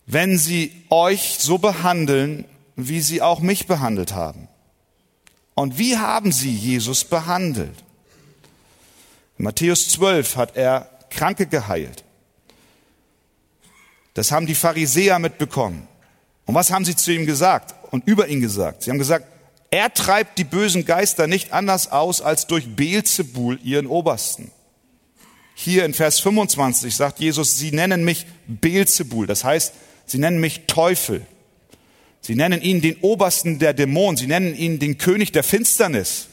wenn 0.06 0.38
sie 0.38 0.86
euch 0.90 1.38
so 1.40 1.58
behandeln, 1.58 2.46
wie 2.76 3.02
sie 3.02 3.22
auch 3.22 3.40
mich 3.40 3.68
behandelt 3.68 4.14
haben. 4.14 4.48
Und 5.56 5.78
wie 5.78 5.98
haben 5.98 6.32
sie 6.32 6.54
Jesus 6.54 7.04
behandelt? 7.04 7.84
In 9.38 9.46
Matthäus 9.46 9.90
12 9.90 10.36
hat 10.36 10.56
er 10.56 10.90
Kranke 11.10 11.48
geheilt. 11.48 12.04
Das 14.14 14.32
haben 14.32 14.46
die 14.46 14.56
Pharisäer 14.56 15.20
mitbekommen. 15.20 15.88
Und 16.52 16.56
was 16.56 16.70
haben 16.70 16.84
sie 16.84 16.98
zu 16.98 17.14
ihm 17.14 17.26
gesagt 17.26 17.76
und 17.92 18.06
über 18.06 18.28
ihn 18.28 18.42
gesagt? 18.42 18.84
Sie 18.84 18.90
haben 18.90 18.98
gesagt, 18.98 19.26
er 19.70 19.94
treibt 19.94 20.38
die 20.38 20.44
bösen 20.44 20.84
Geister 20.84 21.26
nicht 21.26 21.54
anders 21.54 21.94
aus 21.94 22.22
als 22.22 22.46
durch 22.46 22.76
Beelzebul, 22.76 23.58
ihren 23.64 23.88
Obersten. 23.88 24.52
Hier 25.56 25.86
in 25.86 25.94
Vers 25.94 26.20
25 26.20 26.94
sagt 26.94 27.22
Jesus, 27.22 27.58
sie 27.58 27.72
nennen 27.72 28.04
mich 28.04 28.26
Beelzebul. 28.48 29.28
Das 29.28 29.46
heißt, 29.46 29.72
sie 30.06 30.18
nennen 30.18 30.42
mich 30.42 30.64
Teufel. 30.68 31.26
Sie 32.20 32.36
nennen 32.36 32.62
ihn 32.62 32.82
den 32.82 32.98
Obersten 32.98 33.58
der 33.58 33.74
Dämonen. 33.74 34.18
Sie 34.18 34.28
nennen 34.28 34.54
ihn 34.54 34.78
den 34.78 34.98
König 34.98 35.32
der 35.32 35.44
Finsternis. 35.44 36.28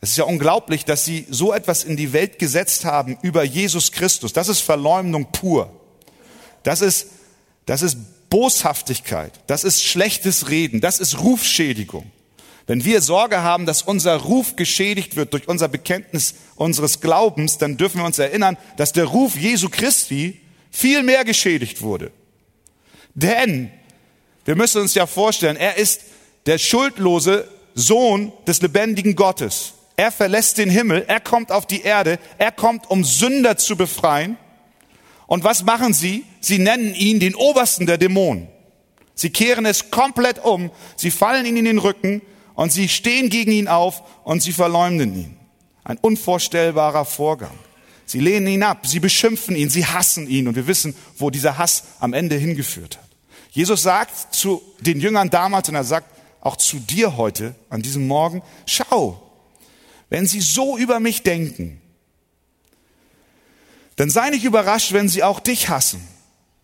Es 0.00 0.10
ist 0.10 0.16
ja 0.16 0.26
unglaublich, 0.26 0.84
dass 0.84 1.04
sie 1.04 1.26
so 1.28 1.52
etwas 1.52 1.82
in 1.82 1.96
die 1.96 2.12
Welt 2.12 2.38
gesetzt 2.38 2.84
haben 2.84 3.18
über 3.22 3.42
Jesus 3.42 3.90
Christus. 3.90 4.32
Das 4.32 4.46
ist 4.46 4.60
Verleumdung 4.60 5.32
pur. 5.32 5.72
Das 6.62 6.82
ist, 6.82 7.08
das 7.66 7.82
ist 7.82 7.96
Boshaftigkeit. 8.32 9.40
Das 9.46 9.62
ist 9.62 9.84
schlechtes 9.84 10.48
Reden. 10.48 10.80
Das 10.80 11.00
ist 11.00 11.20
Rufschädigung. 11.20 12.10
Wenn 12.66 12.82
wir 12.82 13.02
Sorge 13.02 13.42
haben, 13.42 13.66
dass 13.66 13.82
unser 13.82 14.16
Ruf 14.16 14.56
geschädigt 14.56 15.16
wird 15.16 15.34
durch 15.34 15.48
unser 15.48 15.68
Bekenntnis 15.68 16.36
unseres 16.56 17.02
Glaubens, 17.02 17.58
dann 17.58 17.76
dürfen 17.76 17.98
wir 17.98 18.06
uns 18.06 18.18
erinnern, 18.18 18.56
dass 18.78 18.92
der 18.92 19.04
Ruf 19.04 19.36
Jesu 19.36 19.68
Christi 19.68 20.40
viel 20.70 21.02
mehr 21.02 21.26
geschädigt 21.26 21.82
wurde. 21.82 22.10
Denn 23.12 23.70
wir 24.46 24.56
müssen 24.56 24.80
uns 24.80 24.94
ja 24.94 25.06
vorstellen, 25.06 25.56
er 25.58 25.76
ist 25.76 26.00
der 26.46 26.56
schuldlose 26.56 27.46
Sohn 27.74 28.32
des 28.46 28.62
lebendigen 28.62 29.14
Gottes. 29.14 29.74
Er 29.96 30.10
verlässt 30.10 30.56
den 30.56 30.70
Himmel, 30.70 31.04
er 31.06 31.20
kommt 31.20 31.52
auf 31.52 31.66
die 31.66 31.82
Erde, 31.82 32.18
er 32.38 32.50
kommt, 32.50 32.90
um 32.90 33.04
Sünder 33.04 33.58
zu 33.58 33.76
befreien. 33.76 34.38
Und 35.26 35.44
was 35.44 35.64
machen 35.64 35.94
sie? 35.94 36.24
Sie 36.40 36.58
nennen 36.58 36.94
ihn 36.94 37.20
den 37.20 37.34
Obersten 37.34 37.86
der 37.86 37.98
Dämonen. 37.98 38.48
Sie 39.14 39.30
kehren 39.30 39.66
es 39.66 39.90
komplett 39.90 40.44
um, 40.44 40.70
sie 40.96 41.10
fallen 41.10 41.46
ihn 41.46 41.56
in 41.56 41.64
den 41.64 41.78
Rücken 41.78 42.22
und 42.54 42.72
sie 42.72 42.88
stehen 42.88 43.28
gegen 43.28 43.52
ihn 43.52 43.68
auf 43.68 44.02
und 44.24 44.42
sie 44.42 44.52
verleumden 44.52 45.14
ihn. 45.14 45.36
Ein 45.84 45.98
unvorstellbarer 45.98 47.04
Vorgang. 47.04 47.58
Sie 48.06 48.20
lehnen 48.20 48.46
ihn 48.46 48.62
ab, 48.62 48.86
sie 48.86 49.00
beschimpfen 49.00 49.56
ihn, 49.56 49.70
sie 49.70 49.86
hassen 49.86 50.28
ihn 50.28 50.48
und 50.48 50.54
wir 50.54 50.66
wissen, 50.66 50.94
wo 51.16 51.30
dieser 51.30 51.58
Hass 51.58 51.84
am 52.00 52.12
Ende 52.12 52.36
hingeführt 52.36 52.98
hat. 52.98 53.08
Jesus 53.50 53.82
sagt 53.82 54.34
zu 54.34 54.62
den 54.80 55.00
Jüngern 55.00 55.30
damals 55.30 55.68
und 55.68 55.74
er 55.74 55.84
sagt 55.84 56.08
auch 56.40 56.56
zu 56.56 56.78
dir 56.78 57.16
heute 57.16 57.54
an 57.68 57.82
diesem 57.82 58.06
Morgen, 58.06 58.42
schau, 58.66 59.22
wenn 60.08 60.26
sie 60.26 60.40
so 60.40 60.76
über 60.78 61.00
mich 61.00 61.22
denken, 61.22 61.81
dann 63.96 64.10
sei 64.10 64.30
nicht 64.30 64.44
überrascht, 64.44 64.92
wenn 64.92 65.08
sie 65.08 65.22
auch 65.22 65.40
dich 65.40 65.68
hassen, 65.68 66.06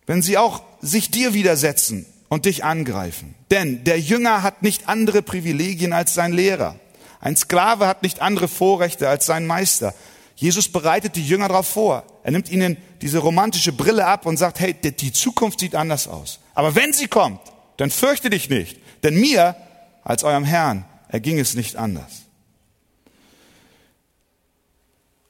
wenn 0.05 0.21
sie 0.21 0.37
auch 0.37 0.61
sich 0.81 1.11
dir 1.11 1.33
widersetzen 1.33 2.05
und 2.29 2.45
dich 2.45 2.63
angreifen. 2.63 3.35
Denn 3.51 3.83
der 3.83 3.99
Jünger 3.99 4.43
hat 4.43 4.63
nicht 4.63 4.87
andere 4.87 5.21
Privilegien 5.21 5.93
als 5.93 6.13
sein 6.13 6.33
Lehrer. 6.33 6.79
Ein 7.19 7.35
Sklave 7.35 7.87
hat 7.87 8.03
nicht 8.03 8.21
andere 8.21 8.47
Vorrechte 8.47 9.09
als 9.09 9.25
sein 9.25 9.45
Meister. 9.45 9.93
Jesus 10.35 10.69
bereitet 10.69 11.15
die 11.15 11.25
Jünger 11.25 11.49
darauf 11.49 11.67
vor. 11.67 12.03
Er 12.23 12.31
nimmt 12.31 12.49
ihnen 12.49 12.77
diese 13.01 13.17
romantische 13.17 13.73
Brille 13.73 14.05
ab 14.05 14.25
und 14.25 14.37
sagt, 14.37 14.59
hey, 14.59 14.73
die 14.73 15.11
Zukunft 15.11 15.59
sieht 15.59 15.75
anders 15.75 16.07
aus. 16.07 16.39
Aber 16.53 16.75
wenn 16.75 16.93
sie 16.93 17.07
kommt, 17.07 17.41
dann 17.77 17.91
fürchte 17.91 18.29
dich 18.29 18.49
nicht, 18.49 18.77
denn 19.03 19.19
mir 19.19 19.55
als 20.03 20.23
eurem 20.23 20.43
Herrn 20.43 20.85
erging 21.09 21.39
es 21.39 21.55
nicht 21.55 21.75
anders. 21.75 22.23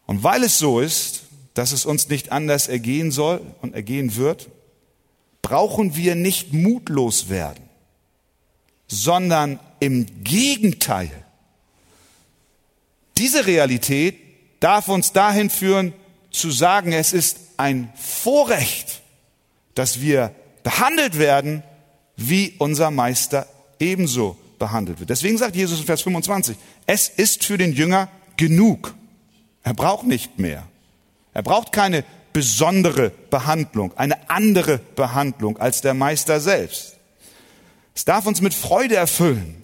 Und 0.06 0.24
weil 0.24 0.44
es 0.44 0.58
so 0.58 0.80
ist, 0.80 1.19
dass 1.60 1.74
es 1.74 1.86
uns 1.86 2.08
nicht 2.08 2.32
anders 2.32 2.70
ergehen 2.70 3.12
soll 3.12 3.42
und 3.62 3.76
ergehen 3.76 4.16
wird, 4.16 4.48
brauchen 5.42 5.94
wir 5.94 6.16
nicht 6.16 6.54
mutlos 6.54 7.28
werden, 7.28 7.62
sondern 8.88 9.60
im 9.82 10.06
Gegenteil. 10.24 11.12
Diese 13.18 13.46
Realität 13.46 14.16
darf 14.62 14.88
uns 14.88 15.12
dahin 15.12 15.50
führen, 15.50 15.92
zu 16.32 16.50
sagen, 16.50 16.94
es 16.94 17.12
ist 17.12 17.38
ein 17.58 17.92
Vorrecht, 17.94 19.02
dass 19.76 20.00
wir 20.00 20.34
behandelt 20.64 21.20
werden, 21.20 21.62
wie 22.16 22.54
unser 22.58 22.90
Meister 22.90 23.48
ebenso 23.82 24.38
behandelt 24.60 25.02
wird. 25.02 25.10
Deswegen 25.10 25.38
sagt 25.38 25.58
Jesus 25.58 25.82
in 25.82 25.86
Vers 25.86 26.04
25, 26.04 26.56
es 26.86 27.10
ist 27.10 27.44
für 27.44 27.58
den 27.58 27.74
Jünger 27.74 28.08
genug. 28.38 28.96
Er 29.62 29.74
braucht 29.74 30.08
nicht 30.08 30.40
mehr. 30.40 30.66
Er 31.34 31.44
braucht 31.44 31.72
keine 31.72 32.04
besondere 32.34 33.12
Behandlung, 33.30 33.94
eine 33.98 34.30
andere 34.30 34.80
Behandlung 34.96 35.58
als 35.58 35.82
der 35.82 35.94
Meister 35.94 36.40
selbst. 36.40 36.98
Es 37.96 38.06
darf 38.06 38.26
uns 38.26 38.42
mit 38.42 38.54
Freude 38.54 38.96
erfüllen, 38.96 39.64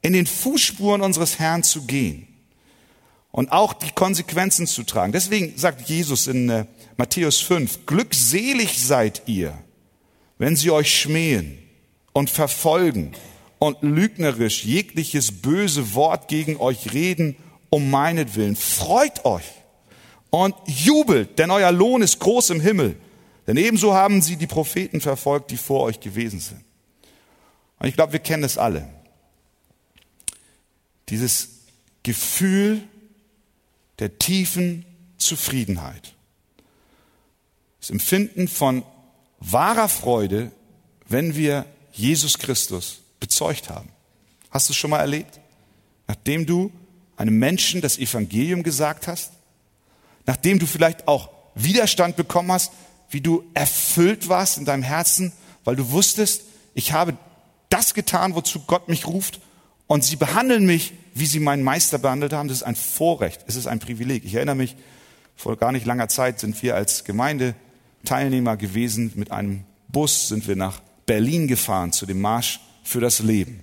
in 0.00 0.12
den 0.12 0.26
Fußspuren 0.26 1.02
unseres 1.02 1.38
Herrn 1.38 1.62
zu 1.62 1.82
gehen 1.82 2.26
und 3.30 3.52
auch 3.52 3.72
die 3.72 3.90
Konsequenzen 3.90 4.66
zu 4.66 4.82
tragen. 4.84 5.12
Deswegen 5.12 5.56
sagt 5.56 5.88
Jesus 5.88 6.26
in 6.26 6.48
äh, 6.48 6.66
Matthäus 6.96 7.40
5, 7.40 7.86
glückselig 7.86 8.82
seid 8.82 9.22
ihr, 9.26 9.56
wenn 10.38 10.56
sie 10.56 10.70
euch 10.70 10.98
schmähen 10.98 11.58
und 12.12 12.30
verfolgen 12.30 13.12
und 13.58 13.82
lügnerisch 13.82 14.64
jegliches 14.64 15.40
böse 15.40 15.94
Wort 15.94 16.28
gegen 16.28 16.56
euch 16.58 16.92
reden 16.92 17.36
um 17.70 17.90
meinetwillen. 17.90 18.56
Freut 18.56 19.24
euch 19.24 19.44
und 20.32 20.54
jubelt, 20.66 21.38
denn 21.38 21.50
euer 21.50 21.70
Lohn 21.70 22.00
ist 22.00 22.18
groß 22.18 22.50
im 22.50 22.60
Himmel. 22.60 22.96
Denn 23.46 23.58
ebenso 23.58 23.92
haben 23.92 24.22
sie 24.22 24.36
die 24.36 24.46
Propheten 24.46 25.02
verfolgt, 25.02 25.50
die 25.50 25.58
vor 25.58 25.82
euch 25.82 26.00
gewesen 26.00 26.40
sind. 26.40 26.64
Und 27.78 27.88
ich 27.88 27.94
glaube, 27.94 28.14
wir 28.14 28.18
kennen 28.18 28.42
es 28.42 28.56
alle. 28.56 28.88
Dieses 31.10 31.48
Gefühl 32.02 32.80
der 33.98 34.18
tiefen 34.18 34.86
Zufriedenheit. 35.18 36.14
Das 37.80 37.90
Empfinden 37.90 38.48
von 38.48 38.84
wahrer 39.38 39.90
Freude, 39.90 40.50
wenn 41.08 41.36
wir 41.36 41.66
Jesus 41.92 42.38
Christus 42.38 43.02
bezeugt 43.20 43.68
haben. 43.68 43.90
Hast 44.50 44.70
du 44.70 44.72
es 44.72 44.78
schon 44.78 44.90
mal 44.90 45.00
erlebt? 45.00 45.40
Nachdem 46.06 46.46
du 46.46 46.72
einem 47.18 47.38
Menschen 47.38 47.82
das 47.82 47.98
Evangelium 47.98 48.62
gesagt 48.62 49.08
hast, 49.08 49.32
nachdem 50.26 50.58
du 50.58 50.66
vielleicht 50.66 51.08
auch 51.08 51.30
Widerstand 51.54 52.16
bekommen 52.16 52.52
hast, 52.52 52.72
wie 53.10 53.20
du 53.20 53.44
erfüllt 53.54 54.28
warst 54.28 54.58
in 54.58 54.64
deinem 54.64 54.82
Herzen, 54.82 55.32
weil 55.64 55.76
du 55.76 55.90
wusstest, 55.90 56.42
ich 56.74 56.92
habe 56.92 57.16
das 57.68 57.94
getan, 57.94 58.34
wozu 58.34 58.60
Gott 58.60 58.88
mich 58.88 59.06
ruft 59.06 59.40
und 59.86 60.04
sie 60.04 60.16
behandeln 60.16 60.64
mich, 60.64 60.94
wie 61.14 61.26
sie 61.26 61.40
meinen 61.40 61.62
Meister 61.62 61.98
behandelt 61.98 62.32
haben. 62.32 62.48
Das 62.48 62.58
ist 62.58 62.62
ein 62.62 62.76
Vorrecht, 62.76 63.44
es 63.46 63.56
ist 63.56 63.66
ein 63.66 63.78
Privileg. 63.78 64.24
Ich 64.24 64.34
erinnere 64.34 64.56
mich, 64.56 64.76
vor 65.36 65.56
gar 65.56 65.72
nicht 65.72 65.86
langer 65.86 66.08
Zeit 66.08 66.40
sind 66.40 66.62
wir 66.62 66.74
als 66.74 67.04
Gemeindeteilnehmer 67.04 68.56
gewesen. 68.56 69.12
Mit 69.14 69.30
einem 69.30 69.64
Bus 69.88 70.28
sind 70.28 70.46
wir 70.48 70.56
nach 70.56 70.80
Berlin 71.06 71.48
gefahren 71.48 71.92
zu 71.92 72.06
dem 72.06 72.20
Marsch 72.20 72.60
für 72.82 73.00
das 73.00 73.20
Leben. 73.20 73.60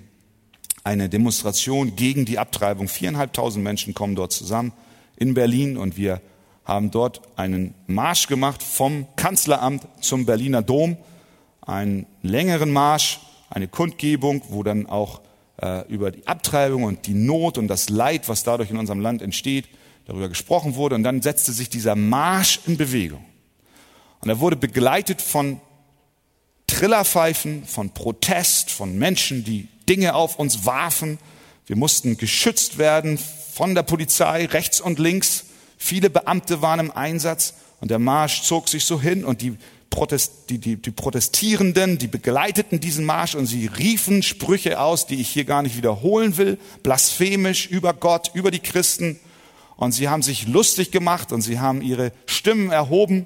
Eine 0.84 1.10
Demonstration 1.10 1.96
gegen 1.96 2.26
die 2.26 2.40
Abtreibung. 2.40 2.88
Viereinhalbtausend 2.88 3.64
Menschen 3.64 3.94
kommen 3.94 4.16
dort 4.16 4.34
zusammen 4.34 4.74
in 5.18 5.34
Berlin 5.34 5.78
und 5.78 5.98
wir 5.98 6.22
haben 6.70 6.92
dort 6.92 7.22
einen 7.36 7.74
Marsch 7.88 8.28
gemacht 8.28 8.62
vom 8.62 9.08
Kanzleramt 9.16 9.88
zum 10.02 10.28
Berliner 10.28 10.62
Dom. 10.62 10.98
Einen 11.62 12.06
längeren 12.22 12.72
Marsch, 12.72 13.20
eine 13.50 13.68
Kundgebung, 13.68 14.44
wo 14.50 14.62
dann 14.62 14.86
auch 14.86 15.22
äh, 15.62 15.88
über 15.88 16.12
die 16.12 16.28
Abtreibung 16.28 16.84
und 16.84 17.08
die 17.08 17.16
Not 17.16 17.58
und 17.58 17.68
das 17.68 17.90
Leid, 17.90 18.30
was 18.30 18.44
dadurch 18.44 18.70
in 18.70 18.78
unserem 18.78 19.00
Land 19.00 19.24
entsteht, 19.24 19.68
darüber 20.06 20.30
gesprochen 20.30 20.76
wurde. 20.76 20.94
Und 20.94 21.02
dann 21.02 21.24
setzte 21.24 21.54
sich 21.54 21.70
dieser 21.70 21.96
Marsch 21.96 22.60
in 22.68 22.78
Bewegung. 22.78 23.26
Und 24.22 24.30
er 24.30 24.40
wurde 24.40 24.56
begleitet 24.56 25.24
von 25.24 25.60
Trillerpfeifen, 26.68 27.66
von 27.66 27.90
Protest, 27.96 28.70
von 28.70 28.96
Menschen, 28.96 29.44
die 29.44 29.68
Dinge 29.90 30.14
auf 30.14 30.38
uns 30.38 30.68
warfen. 30.68 31.18
Wir 31.66 31.78
mussten 31.78 32.18
geschützt 32.18 32.78
werden 32.78 33.18
von 33.18 33.74
der 33.74 33.84
Polizei 33.84 34.46
rechts 34.46 34.80
und 34.80 35.00
links. 35.00 35.46
Viele 35.82 36.10
Beamte 36.10 36.62
waren 36.62 36.82
im 36.82 36.92
Einsatz 36.92 37.56
und 37.80 37.90
der 37.90 38.00
Marsch 38.00 38.44
zog 38.44 38.68
sich 38.68 38.84
so 38.84 39.02
hin 39.02 39.24
und 39.24 39.42
die, 39.42 39.58
Protest, 39.90 40.50
die, 40.50 40.60
die, 40.60 40.76
die 40.76 40.92
Protestierenden, 40.92 41.98
die 41.98 42.08
begleiteten 42.08 42.82
diesen 42.82 43.06
Marsch 43.06 43.34
und 43.34 43.48
sie 43.48 43.66
riefen 43.66 44.22
Sprüche 44.22 44.80
aus, 44.80 45.08
die 45.08 45.16
ich 45.16 45.30
hier 45.30 45.46
gar 45.46 45.64
nicht 45.64 45.78
wiederholen 45.78 46.38
will, 46.38 46.60
blasphemisch 46.84 47.68
über 47.68 47.94
Gott, 47.94 48.30
über 48.34 48.52
die 48.52 48.60
Christen. 48.60 49.20
Und 49.78 49.94
sie 49.94 50.10
haben 50.10 50.22
sich 50.22 50.48
lustig 50.48 50.92
gemacht 50.92 51.32
und 51.32 51.42
sie 51.42 51.60
haben 51.60 51.82
ihre 51.82 52.12
Stimmen 52.26 52.72
erhoben. 52.72 53.26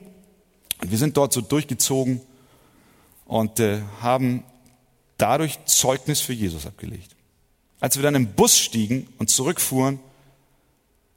Und 0.81 0.91
wir 0.91 0.99
sind 0.99 1.17
dort 1.17 1.33
so 1.33 1.41
durchgezogen 1.41 2.21
und 3.25 3.59
äh, 3.59 3.81
haben 4.01 4.43
dadurch 5.17 5.57
Zeugnis 5.65 6.21
für 6.21 6.33
Jesus 6.33 6.67
abgelegt. 6.67 7.15
Als 7.79 7.97
wir 7.97 8.03
dann 8.03 8.15
im 8.15 8.27
Bus 8.27 8.59
stiegen 8.59 9.07
und 9.17 9.31
zurückfuhren, 9.31 9.99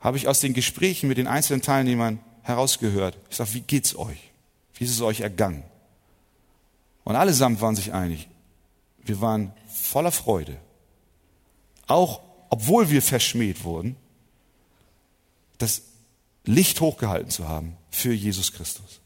habe 0.00 0.16
ich 0.16 0.28
aus 0.28 0.40
den 0.40 0.54
Gesprächen 0.54 1.08
mit 1.08 1.18
den 1.18 1.26
einzelnen 1.26 1.62
Teilnehmern 1.62 2.20
herausgehört. 2.42 3.18
Ich 3.30 3.36
sage, 3.36 3.54
wie 3.54 3.60
geht's 3.60 3.96
euch? 3.96 4.30
Wie 4.74 4.84
ist 4.84 4.90
es 4.90 5.00
euch 5.00 5.20
ergangen? 5.20 5.64
Und 7.04 7.16
allesamt 7.16 7.60
waren 7.60 7.76
sich 7.76 7.92
einig. 7.92 8.28
Wir 9.04 9.20
waren 9.20 9.52
voller 9.68 10.12
Freude. 10.12 10.58
Auch 11.86 12.20
obwohl 12.50 12.90
wir 12.90 13.02
verschmäht 13.02 13.64
wurden, 13.64 13.96
das 15.58 15.82
Licht 16.44 16.80
hochgehalten 16.80 17.30
zu 17.30 17.48
haben 17.48 17.76
für 17.90 18.12
Jesus 18.12 18.52
Christus. 18.52 19.00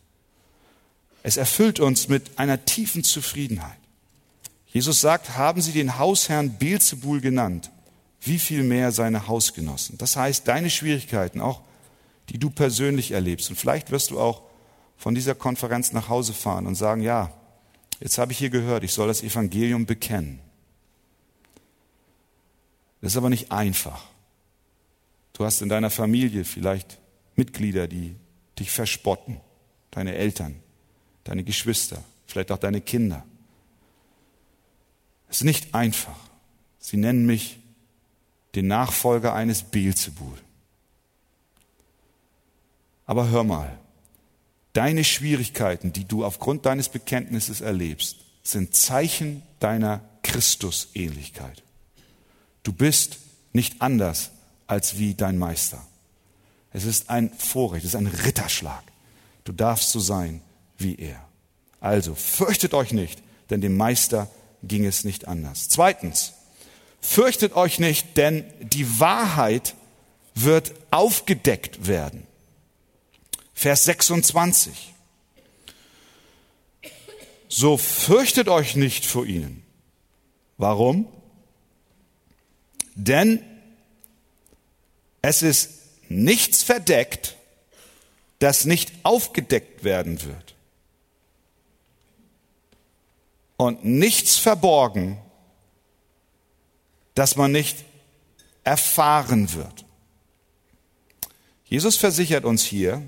Es 1.22 1.36
erfüllt 1.36 1.80
uns 1.80 2.08
mit 2.08 2.38
einer 2.38 2.64
tiefen 2.64 3.04
Zufriedenheit. 3.04 3.76
Jesus 4.66 5.00
sagt, 5.00 5.36
haben 5.36 5.60
Sie 5.60 5.72
den 5.72 5.98
Hausherrn 5.98 6.56
Beelzebul 6.58 7.20
genannt, 7.20 7.70
wie 8.20 8.38
viel 8.38 8.62
mehr 8.62 8.92
seine 8.92 9.26
Hausgenossen. 9.26 9.98
Das 9.98 10.16
heißt, 10.16 10.46
deine 10.46 10.70
Schwierigkeiten, 10.70 11.40
auch 11.40 11.62
die 12.28 12.38
du 12.38 12.50
persönlich 12.50 13.12
erlebst, 13.12 13.50
und 13.50 13.56
vielleicht 13.56 13.90
wirst 13.90 14.10
du 14.10 14.20
auch 14.20 14.42
von 14.96 15.14
dieser 15.14 15.34
Konferenz 15.34 15.92
nach 15.92 16.08
Hause 16.08 16.34
fahren 16.34 16.66
und 16.66 16.74
sagen, 16.74 17.00
ja, 17.00 17.32
jetzt 18.00 18.18
habe 18.18 18.32
ich 18.32 18.38
hier 18.38 18.50
gehört, 18.50 18.84
ich 18.84 18.92
soll 18.92 19.08
das 19.08 19.22
Evangelium 19.22 19.86
bekennen. 19.86 20.40
Das 23.00 23.12
ist 23.12 23.16
aber 23.16 23.30
nicht 23.30 23.50
einfach. 23.50 24.04
Du 25.32 25.44
hast 25.44 25.62
in 25.62 25.70
deiner 25.70 25.88
Familie 25.88 26.44
vielleicht 26.44 26.98
Mitglieder, 27.34 27.88
die 27.88 28.14
dich 28.58 28.70
verspotten, 28.70 29.40
deine 29.90 30.14
Eltern, 30.14 30.56
deine 31.24 31.44
Geschwister, 31.44 32.04
vielleicht 32.26 32.52
auch 32.52 32.58
deine 32.58 32.82
Kinder. 32.82 33.24
Es 35.30 35.38
ist 35.38 35.44
nicht 35.44 35.74
einfach. 35.74 36.16
Sie 36.78 36.98
nennen 36.98 37.24
mich 37.24 37.59
den 38.54 38.66
Nachfolger 38.66 39.34
eines 39.34 39.62
Beelzebul. 39.62 40.36
Aber 43.06 43.28
hör 43.28 43.44
mal, 43.44 43.78
deine 44.72 45.04
Schwierigkeiten, 45.04 45.92
die 45.92 46.06
du 46.06 46.24
aufgrund 46.24 46.66
deines 46.66 46.88
Bekenntnisses 46.88 47.60
erlebst, 47.60 48.18
sind 48.42 48.74
Zeichen 48.74 49.42
deiner 49.58 50.00
Christusähnlichkeit. 50.22 51.62
Du 52.62 52.72
bist 52.72 53.18
nicht 53.52 53.82
anders 53.82 54.30
als 54.66 54.98
wie 54.98 55.14
dein 55.14 55.38
Meister. 55.38 55.84
Es 56.72 56.84
ist 56.84 57.10
ein 57.10 57.32
Vorrecht, 57.36 57.84
es 57.84 57.94
ist 57.94 57.96
ein 57.96 58.06
Ritterschlag. 58.06 58.82
Du 59.44 59.52
darfst 59.52 59.90
so 59.90 59.98
sein 59.98 60.42
wie 60.78 60.96
er. 60.96 61.20
Also 61.80 62.14
fürchtet 62.14 62.74
euch 62.74 62.92
nicht, 62.92 63.22
denn 63.48 63.60
dem 63.60 63.76
Meister 63.76 64.30
ging 64.62 64.84
es 64.84 65.04
nicht 65.04 65.26
anders. 65.26 65.68
Zweitens, 65.68 66.34
fürchtet 67.00 67.54
euch 67.54 67.78
nicht, 67.78 68.16
denn 68.16 68.44
die 68.60 69.00
Wahrheit 69.00 69.74
wird 70.34 70.72
aufgedeckt 70.90 71.86
werden. 71.86 72.26
Vers 73.54 73.84
26. 73.84 74.94
So 77.48 77.76
fürchtet 77.76 78.48
euch 78.48 78.76
nicht 78.76 79.04
vor 79.04 79.26
ihnen. 79.26 79.62
Warum? 80.56 81.08
Denn 82.94 83.42
es 85.22 85.42
ist 85.42 85.70
nichts 86.08 86.62
verdeckt, 86.62 87.36
das 88.38 88.64
nicht 88.64 88.92
aufgedeckt 89.02 89.84
werden 89.84 90.22
wird. 90.22 90.54
Und 93.56 93.84
nichts 93.84 94.38
verborgen, 94.38 95.18
das 97.14 97.36
man 97.36 97.52
nicht 97.52 97.84
erfahren 98.64 99.52
wird. 99.54 99.84
Jesus 101.64 101.96
versichert 101.96 102.44
uns 102.44 102.64
hier, 102.64 103.02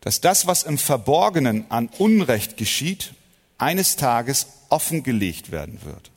dass 0.00 0.20
das, 0.20 0.46
was 0.46 0.62
im 0.62 0.78
Verborgenen 0.78 1.70
an 1.70 1.88
Unrecht 1.98 2.56
geschieht, 2.56 3.14
eines 3.58 3.96
Tages 3.96 4.46
offengelegt 4.70 5.50
werden 5.50 5.80
wird. 5.84 6.10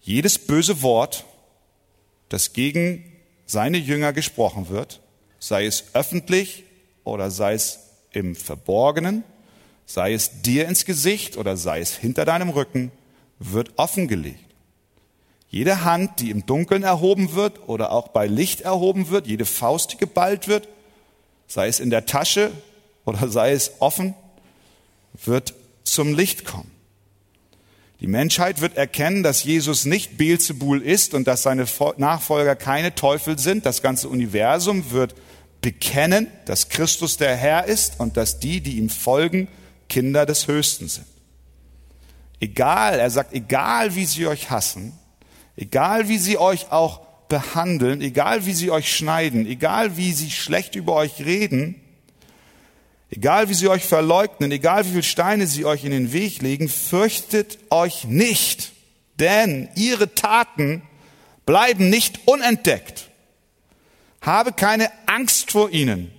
Jedes 0.00 0.38
böse 0.38 0.82
Wort, 0.82 1.24
das 2.28 2.52
gegen 2.52 3.04
seine 3.46 3.78
Jünger 3.78 4.12
gesprochen 4.12 4.68
wird, 4.68 5.00
sei 5.38 5.66
es 5.66 5.86
öffentlich 5.94 6.64
oder 7.04 7.30
sei 7.30 7.54
es 7.54 7.80
im 8.12 8.36
Verborgenen, 8.36 9.24
sei 9.86 10.12
es 10.12 10.42
dir 10.42 10.68
ins 10.68 10.84
Gesicht 10.84 11.36
oder 11.36 11.56
sei 11.56 11.80
es 11.80 11.96
hinter 11.96 12.24
deinem 12.24 12.50
Rücken, 12.50 12.92
wird 13.38 13.72
offengelegt. 13.76 14.51
Jede 15.52 15.84
Hand, 15.84 16.18
die 16.18 16.30
im 16.30 16.46
Dunkeln 16.46 16.82
erhoben 16.82 17.34
wird 17.34 17.68
oder 17.68 17.92
auch 17.92 18.08
bei 18.08 18.26
Licht 18.26 18.62
erhoben 18.62 19.10
wird, 19.10 19.26
jede 19.26 19.44
Faust, 19.44 19.92
die 19.92 19.96
geballt 19.98 20.48
wird, 20.48 20.66
sei 21.46 21.68
es 21.68 21.78
in 21.78 21.90
der 21.90 22.06
Tasche 22.06 22.50
oder 23.04 23.28
sei 23.28 23.52
es 23.52 23.72
offen, 23.78 24.14
wird 25.26 25.52
zum 25.84 26.14
Licht 26.14 26.46
kommen. 26.46 26.70
Die 28.00 28.06
Menschheit 28.06 28.62
wird 28.62 28.78
erkennen, 28.78 29.22
dass 29.22 29.44
Jesus 29.44 29.84
nicht 29.84 30.16
Beelzebul 30.16 30.80
ist 30.80 31.12
und 31.12 31.26
dass 31.26 31.42
seine 31.42 31.66
Nachfolger 31.98 32.56
keine 32.56 32.94
Teufel 32.94 33.38
sind. 33.38 33.66
Das 33.66 33.82
ganze 33.82 34.08
Universum 34.08 34.90
wird 34.90 35.14
bekennen, 35.60 36.28
dass 36.46 36.70
Christus 36.70 37.18
der 37.18 37.36
Herr 37.36 37.66
ist 37.66 38.00
und 38.00 38.16
dass 38.16 38.40
die, 38.40 38.62
die 38.62 38.78
ihm 38.78 38.88
folgen, 38.88 39.48
Kinder 39.90 40.24
des 40.24 40.48
Höchsten 40.48 40.88
sind. 40.88 41.06
Egal, 42.40 42.98
er 42.98 43.10
sagt, 43.10 43.34
egal 43.34 43.94
wie 43.94 44.06
sie 44.06 44.26
euch 44.26 44.48
hassen, 44.48 44.98
egal 45.56 46.08
wie 46.08 46.18
sie 46.18 46.38
euch 46.38 46.72
auch 46.72 47.00
behandeln, 47.28 48.00
egal 48.00 48.46
wie 48.46 48.52
sie 48.52 48.70
euch 48.70 48.94
schneiden, 48.94 49.46
egal 49.46 49.96
wie 49.96 50.12
sie 50.12 50.30
schlecht 50.30 50.74
über 50.74 50.94
euch 50.94 51.20
reden, 51.24 51.82
Egal 53.14 53.50
wie 53.50 53.54
sie 53.54 53.68
euch 53.68 53.84
verleugnen, 53.84 54.50
egal 54.52 54.86
wie 54.86 54.90
viele 54.90 55.02
Steine 55.02 55.46
sie 55.46 55.66
euch 55.66 55.84
in 55.84 55.90
den 55.90 56.14
Weg 56.14 56.40
legen, 56.40 56.70
fürchtet 56.70 57.58
euch 57.68 58.04
nicht, 58.04 58.72
denn 59.20 59.68
ihre 59.74 60.14
Taten 60.14 60.80
bleiben 61.44 61.90
nicht 61.90 62.20
unentdeckt. 62.26 63.10
Habe 64.22 64.52
keine 64.52 64.90
Angst 65.04 65.50
vor 65.50 65.68
ihnen, 65.68 66.10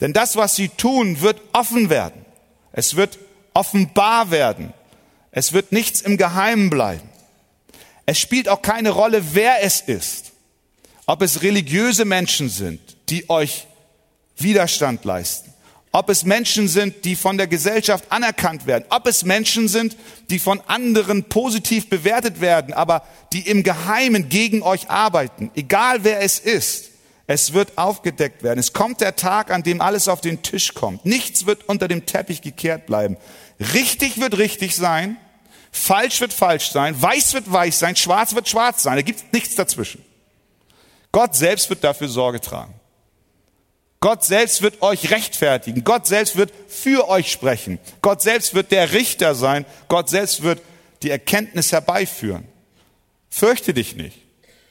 denn 0.00 0.14
das, 0.14 0.34
was 0.36 0.56
sie 0.56 0.68
tun, 0.70 1.20
wird 1.20 1.42
offen 1.52 1.90
werden. 1.90 2.24
Es 2.72 2.96
wird 2.96 3.18
offenbar 3.52 4.30
werden. 4.30 4.72
Es 5.30 5.52
wird 5.52 5.72
nichts 5.72 6.00
im 6.00 6.16
Geheimen 6.16 6.70
bleiben. 6.70 7.06
Es 8.06 8.18
spielt 8.18 8.48
auch 8.48 8.62
keine 8.62 8.90
Rolle, 8.90 9.34
wer 9.34 9.62
es 9.62 9.80
ist. 9.80 10.32
Ob 11.06 11.22
es 11.22 11.42
religiöse 11.42 12.04
Menschen 12.04 12.48
sind, 12.48 12.80
die 13.08 13.28
euch 13.28 13.66
Widerstand 14.36 15.04
leisten 15.04 15.54
ob 15.94 16.10
es 16.10 16.24
Menschen 16.24 16.66
sind, 16.66 17.04
die 17.04 17.14
von 17.14 17.38
der 17.38 17.46
Gesellschaft 17.46 18.06
anerkannt 18.10 18.66
werden, 18.66 18.84
ob 18.90 19.06
es 19.06 19.24
Menschen 19.24 19.68
sind, 19.68 19.96
die 20.28 20.40
von 20.40 20.60
anderen 20.66 21.22
positiv 21.28 21.88
bewertet 21.88 22.40
werden, 22.40 22.74
aber 22.74 23.04
die 23.32 23.48
im 23.48 23.62
Geheimen 23.62 24.28
gegen 24.28 24.64
euch 24.64 24.90
arbeiten, 24.90 25.52
egal 25.54 26.02
wer 26.02 26.20
es 26.20 26.40
ist, 26.40 26.90
es 27.28 27.52
wird 27.52 27.78
aufgedeckt 27.78 28.42
werden. 28.42 28.58
Es 28.58 28.72
kommt 28.72 29.02
der 29.02 29.14
Tag, 29.14 29.52
an 29.52 29.62
dem 29.62 29.80
alles 29.80 30.08
auf 30.08 30.20
den 30.20 30.42
Tisch 30.42 30.74
kommt. 30.74 31.06
Nichts 31.06 31.46
wird 31.46 31.68
unter 31.68 31.86
dem 31.86 32.06
Teppich 32.06 32.42
gekehrt 32.42 32.86
bleiben. 32.86 33.16
Richtig 33.72 34.20
wird 34.20 34.36
richtig 34.36 34.74
sein, 34.74 35.16
falsch 35.74 36.20
wird 36.20 36.32
falsch 36.32 36.70
sein, 36.70 37.00
weiß 37.00 37.34
wird 37.34 37.50
weiß 37.50 37.78
sein, 37.78 37.96
schwarz 37.96 38.34
wird 38.34 38.48
schwarz 38.48 38.82
sein. 38.82 38.96
Da 38.96 39.02
gibt 39.02 39.32
nichts 39.32 39.54
dazwischen. 39.56 40.04
Gott 41.12 41.34
selbst 41.34 41.68
wird 41.68 41.84
dafür 41.84 42.08
Sorge 42.08 42.40
tragen. 42.40 42.74
Gott 44.00 44.24
selbst 44.24 44.62
wird 44.62 44.82
euch 44.82 45.10
rechtfertigen. 45.10 45.82
Gott 45.82 46.06
selbst 46.06 46.36
wird 46.36 46.52
für 46.68 47.08
euch 47.08 47.32
sprechen. 47.32 47.78
Gott 48.02 48.22
selbst 48.22 48.54
wird 48.54 48.70
der 48.70 48.92
Richter 48.92 49.34
sein. 49.34 49.64
Gott 49.88 50.10
selbst 50.10 50.42
wird 50.42 50.60
die 51.02 51.10
Erkenntnis 51.10 51.72
herbeiführen. 51.72 52.46
Fürchte 53.30 53.74
dich 53.74 53.96
nicht. 53.96 54.18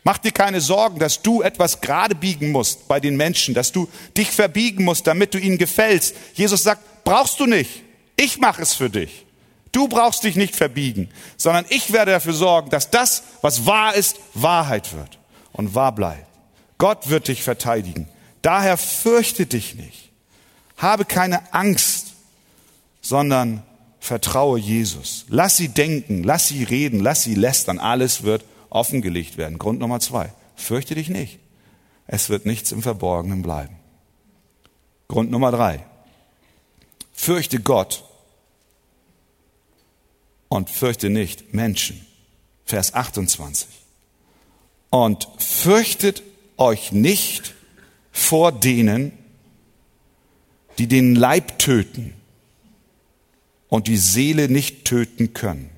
Mach 0.04 0.18
dir 0.18 0.32
keine 0.32 0.62
Sorgen, 0.62 1.00
dass 1.00 1.22
du 1.22 1.42
etwas 1.42 1.82
gerade 1.82 2.14
biegen 2.14 2.52
musst 2.52 2.88
bei 2.88 3.00
den 3.00 3.16
Menschen, 3.16 3.54
dass 3.54 3.72
du 3.72 3.90
dich 4.18 4.30
verbiegen 4.32 4.84
musst, 4.84 5.08
damit 5.08 5.34
du 5.34 5.40
ihnen 5.40 5.58
gefällst. 5.58 6.16
Jesus 6.34 6.64
sagt, 6.64 7.04
brauchst 7.04 7.40
du 7.40 7.46
nicht. 7.46 7.82
Ich 8.16 8.38
mache 8.38 8.62
es 8.62 8.74
für 8.74 8.90
dich. 8.90 9.26
Du 9.74 9.88
brauchst 9.88 10.24
dich 10.24 10.36
nicht 10.36 10.56
verbiegen, 10.56 11.10
sondern 11.36 11.66
ich 11.70 11.92
werde 11.92 12.12
dafür 12.12 12.34
sorgen, 12.34 12.70
dass 12.70 12.92
das, 12.92 13.24
was 13.42 13.66
wahr 13.66 13.96
ist, 13.96 14.20
Wahrheit 14.36 14.94
wird 14.94 15.20
und 15.52 15.76
wahr 15.76 15.94
bleibt. 15.94 16.28
Gott 16.78 17.10
wird 17.10 17.28
dich 17.28 17.44
verteidigen. 17.44 18.08
Daher 18.44 18.78
fürchte 18.78 19.46
dich 19.46 19.76
nicht. 19.76 20.12
Habe 20.78 21.06
keine 21.06 21.54
Angst, 21.54 22.14
sondern 23.02 23.64
vertraue 24.00 24.60
Jesus. 24.60 25.26
Lass 25.30 25.58
sie 25.58 25.70
denken, 25.70 26.24
lass 26.24 26.50
sie 26.50 26.64
reden, 26.64 27.00
lass 27.00 27.24
sie 27.24 27.36
lästern. 27.36 27.80
Alles 27.80 28.24
wird 28.24 28.46
offengelegt 28.70 29.38
werden. 29.38 29.58
Grund 29.58 29.80
Nummer 29.80 30.00
zwei. 30.00 30.32
Fürchte 30.56 30.94
dich 30.94 31.10
nicht. 31.10 31.40
Es 32.06 32.30
wird 32.30 32.46
nichts 32.46 32.72
im 32.72 32.84
Verborgenen 32.84 33.42
bleiben. 33.42 33.76
Grund 35.08 35.32
Nummer 35.32 35.52
drei. 35.52 35.84
Fürchte 37.14 37.60
Gott 37.60 38.04
und 40.54 40.70
fürchte 40.70 41.10
nicht 41.10 41.56
Menschen. 41.56 42.00
Vers 42.64 42.94
28. 42.94 43.68
Und 44.92 45.28
fürchtet 45.40 46.22
euch 46.58 46.92
nicht 46.92 47.56
vor 48.12 48.52
denen, 48.52 49.14
die 50.78 50.86
den 50.86 51.16
Leib 51.16 51.58
töten 51.58 52.14
und 53.68 53.88
die 53.88 53.98
Seele 53.98 54.48
nicht 54.48 54.86
töten 54.86 55.34
können. 55.34 55.72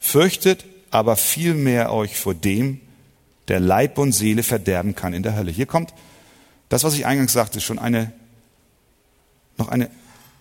Fürchtet 0.00 0.64
aber 0.90 1.14
vielmehr 1.14 1.92
euch 1.92 2.16
vor 2.16 2.34
dem, 2.34 2.80
der 3.46 3.60
Leib 3.60 3.98
und 3.98 4.10
Seele 4.10 4.42
verderben 4.42 4.96
kann 4.96 5.14
in 5.14 5.22
der 5.22 5.36
Hölle. 5.36 5.52
Hier 5.52 5.66
kommt 5.66 5.94
das, 6.70 6.82
was 6.82 6.94
ich 6.94 7.06
eingangs 7.06 7.34
sagte, 7.34 7.60
schon 7.60 7.78
eine, 7.78 8.12
noch 9.58 9.68
eine 9.68 9.90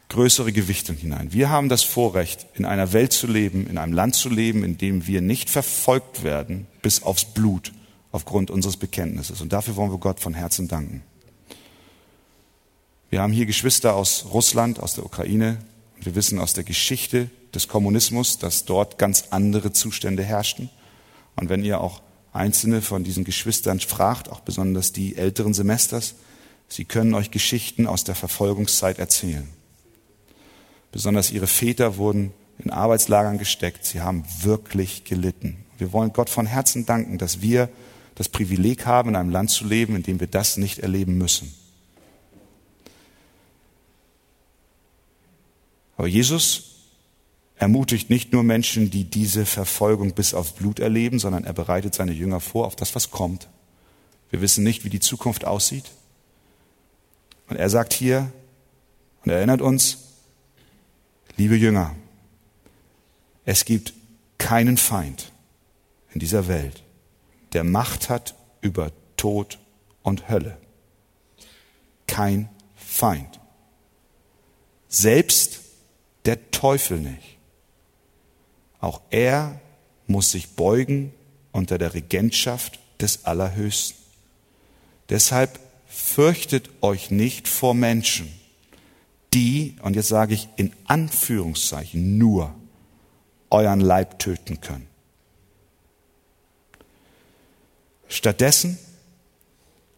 größere 0.09 0.51
Gewichtung 0.51 0.95
hinein. 0.95 1.31
Wir 1.31 1.49
haben 1.49 1.69
das 1.69 1.83
Vorrecht, 1.83 2.47
in 2.55 2.65
einer 2.65 2.93
Welt 2.93 3.13
zu 3.13 3.27
leben, 3.27 3.67
in 3.67 3.77
einem 3.77 3.93
Land 3.93 4.15
zu 4.15 4.29
leben, 4.29 4.63
in 4.63 4.77
dem 4.77 5.05
wir 5.07 5.21
nicht 5.21 5.49
verfolgt 5.49 6.23
werden 6.23 6.67
bis 6.81 7.03
aufs 7.03 7.25
Blut 7.25 7.71
aufgrund 8.11 8.49
unseres 8.49 8.77
Bekenntnisses. 8.77 9.39
Und 9.39 9.53
dafür 9.53 9.75
wollen 9.75 9.91
wir 9.91 9.99
Gott 9.99 10.19
von 10.19 10.33
Herzen 10.33 10.67
danken. 10.67 11.03
Wir 13.11 13.21
haben 13.21 13.33
hier 13.33 13.45
Geschwister 13.45 13.95
aus 13.95 14.25
Russland, 14.33 14.79
aus 14.79 14.95
der 14.95 15.05
Ukraine. 15.05 15.59
Und 15.97 16.05
wir 16.07 16.15
wissen 16.15 16.39
aus 16.39 16.53
der 16.53 16.63
Geschichte 16.63 17.29
des 17.53 17.67
Kommunismus, 17.67 18.39
dass 18.39 18.65
dort 18.65 18.97
ganz 18.97 19.25
andere 19.29 19.73
Zustände 19.73 20.23
herrschten. 20.23 20.69
Und 21.35 21.49
wenn 21.49 21.63
ihr 21.63 21.81
auch 21.81 22.01
einzelne 22.33 22.81
von 22.81 23.03
diesen 23.03 23.25
Geschwistern 23.25 23.79
fragt, 23.79 24.29
auch 24.29 24.39
besonders 24.39 24.91
die 24.91 25.17
älteren 25.17 25.53
Semesters, 25.53 26.15
sie 26.67 26.85
können 26.85 27.13
euch 27.13 27.31
Geschichten 27.31 27.85
aus 27.85 28.03
der 28.03 28.15
Verfolgungszeit 28.15 28.97
erzählen. 28.97 29.47
Besonders 30.91 31.31
ihre 31.31 31.47
Väter 31.47 31.97
wurden 31.97 32.31
in 32.57 32.71
Arbeitslagern 32.71 33.37
gesteckt. 33.37 33.85
Sie 33.85 34.01
haben 34.01 34.23
wirklich 34.41 35.03
gelitten. 35.03 35.57
Wir 35.77 35.93
wollen 35.93 36.13
Gott 36.13 36.29
von 36.29 36.45
Herzen 36.45 36.85
danken, 36.85 37.17
dass 37.17 37.41
wir 37.41 37.69
das 38.15 38.27
Privileg 38.27 38.85
haben, 38.85 39.09
in 39.09 39.15
einem 39.15 39.29
Land 39.29 39.49
zu 39.49 39.65
leben, 39.65 39.95
in 39.95 40.03
dem 40.03 40.19
wir 40.19 40.27
das 40.27 40.57
nicht 40.57 40.79
erleben 40.79 41.17
müssen. 41.17 41.53
Aber 45.95 46.07
Jesus 46.07 46.75
ermutigt 47.55 48.09
nicht 48.09 48.33
nur 48.33 48.43
Menschen, 48.43 48.89
die 48.89 49.03
diese 49.03 49.45
Verfolgung 49.45 50.13
bis 50.13 50.33
aufs 50.33 50.53
Blut 50.53 50.79
erleben, 50.79 51.19
sondern 51.19 51.43
er 51.43 51.53
bereitet 51.53 51.93
seine 51.93 52.13
Jünger 52.13 52.39
vor 52.39 52.65
auf 52.65 52.75
das, 52.75 52.95
was 52.95 53.11
kommt. 53.11 53.47
Wir 54.31 54.41
wissen 54.41 54.63
nicht, 54.63 54.85
wie 54.85 54.89
die 54.89 54.99
Zukunft 54.99 55.45
aussieht. 55.45 55.85
Und 57.47 57.57
er 57.57 57.69
sagt 57.69 57.93
hier 57.93 58.31
und 59.23 59.31
erinnert 59.31 59.61
uns, 59.61 60.08
liebe 61.39 61.55
Jünger, 61.55 61.95
es 63.45 63.63
gibt 63.63 63.93
keinen 64.37 64.75
Feind 64.75 65.31
in 66.13 66.19
dieser 66.19 66.49
Welt, 66.49 66.83
der 67.53 67.63
Macht 67.63 68.09
hat 68.09 68.35
über 68.59 68.91
Tod 69.15 69.57
und 70.03 70.29
Hölle. 70.29 70.57
Kein 72.07 72.49
Feind. 72.75 73.39
Selbst 74.89 75.61
der 76.25 76.51
Teufel 76.51 76.99
nicht. 76.99 77.37
Auch 78.81 79.01
er 79.09 79.61
muss 80.07 80.31
sich 80.31 80.49
beugen 80.49 81.13
unter 81.53 81.77
der 81.77 81.93
Regentschaft 81.93 82.79
des 82.99 83.23
Allerhöchsten. 83.23 83.97
Deshalb 85.07 85.57
fürchtet 85.87 86.69
euch 86.81 87.11
nicht 87.11 87.47
vor 87.47 87.73
Menschen, 87.73 88.29
die, 89.33 89.75
und 89.81 89.95
jetzt 89.95 90.07
sage 90.07 90.33
ich 90.33 90.49
in 90.55 90.73
Anführungszeichen 90.85 92.17
nur, 92.17 92.53
euren 93.49 93.79
Leib 93.79 94.19
töten 94.19 94.61
können. 94.61 94.87
Stattdessen 98.07 98.77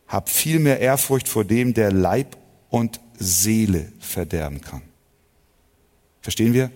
habt 0.07 0.29
viel 0.29 0.59
mehr 0.59 0.79
Ehrfurcht 0.79 1.27
vor 1.27 1.45
dem, 1.45 1.73
der 1.73 1.91
Leib 1.91 2.37
und 2.69 2.99
Seele 3.17 3.91
verderben 3.99 4.61
kann. 4.61 4.81
Verstehen 6.21 6.53
wir? 6.53 6.71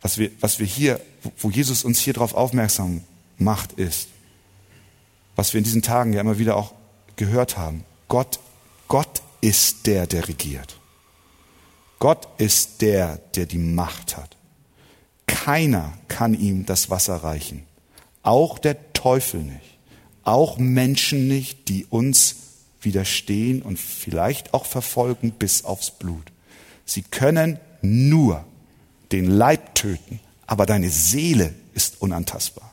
Was 0.00 0.18
wir, 0.18 0.30
was 0.40 0.58
wir 0.58 0.66
hier, 0.66 1.00
wo 1.38 1.50
Jesus 1.50 1.84
uns 1.84 1.98
hier 1.98 2.12
drauf 2.12 2.34
aufmerksam 2.34 3.04
macht, 3.38 3.72
ist, 3.72 4.08
was 5.36 5.52
wir 5.52 5.58
in 5.58 5.64
diesen 5.64 5.82
Tagen 5.82 6.12
ja 6.12 6.20
immer 6.20 6.38
wieder 6.38 6.56
auch 6.56 6.74
gehört 7.16 7.56
haben. 7.56 7.84
Gott, 8.08 8.38
Gott 8.88 9.22
ist 9.44 9.86
der, 9.86 10.06
der 10.06 10.26
regiert. 10.26 10.80
Gott 11.98 12.26
ist 12.38 12.80
der, 12.80 13.18
der 13.36 13.44
die 13.44 13.58
Macht 13.58 14.16
hat. 14.16 14.38
Keiner 15.26 15.92
kann 16.08 16.32
ihm 16.32 16.64
das 16.64 16.88
Wasser 16.88 17.16
reichen. 17.16 17.64
Auch 18.22 18.58
der 18.58 18.94
Teufel 18.94 19.42
nicht. 19.42 19.78
Auch 20.22 20.56
Menschen 20.56 21.28
nicht, 21.28 21.68
die 21.68 21.84
uns 21.84 22.36
widerstehen 22.80 23.60
und 23.60 23.78
vielleicht 23.78 24.54
auch 24.54 24.64
verfolgen 24.64 25.32
bis 25.32 25.66
aufs 25.66 25.90
Blut. 25.90 26.32
Sie 26.86 27.02
können 27.02 27.60
nur 27.82 28.46
den 29.12 29.26
Leib 29.26 29.74
töten, 29.74 30.20
aber 30.46 30.64
deine 30.64 30.88
Seele 30.88 31.54
ist 31.74 32.00
unantastbar. 32.00 32.72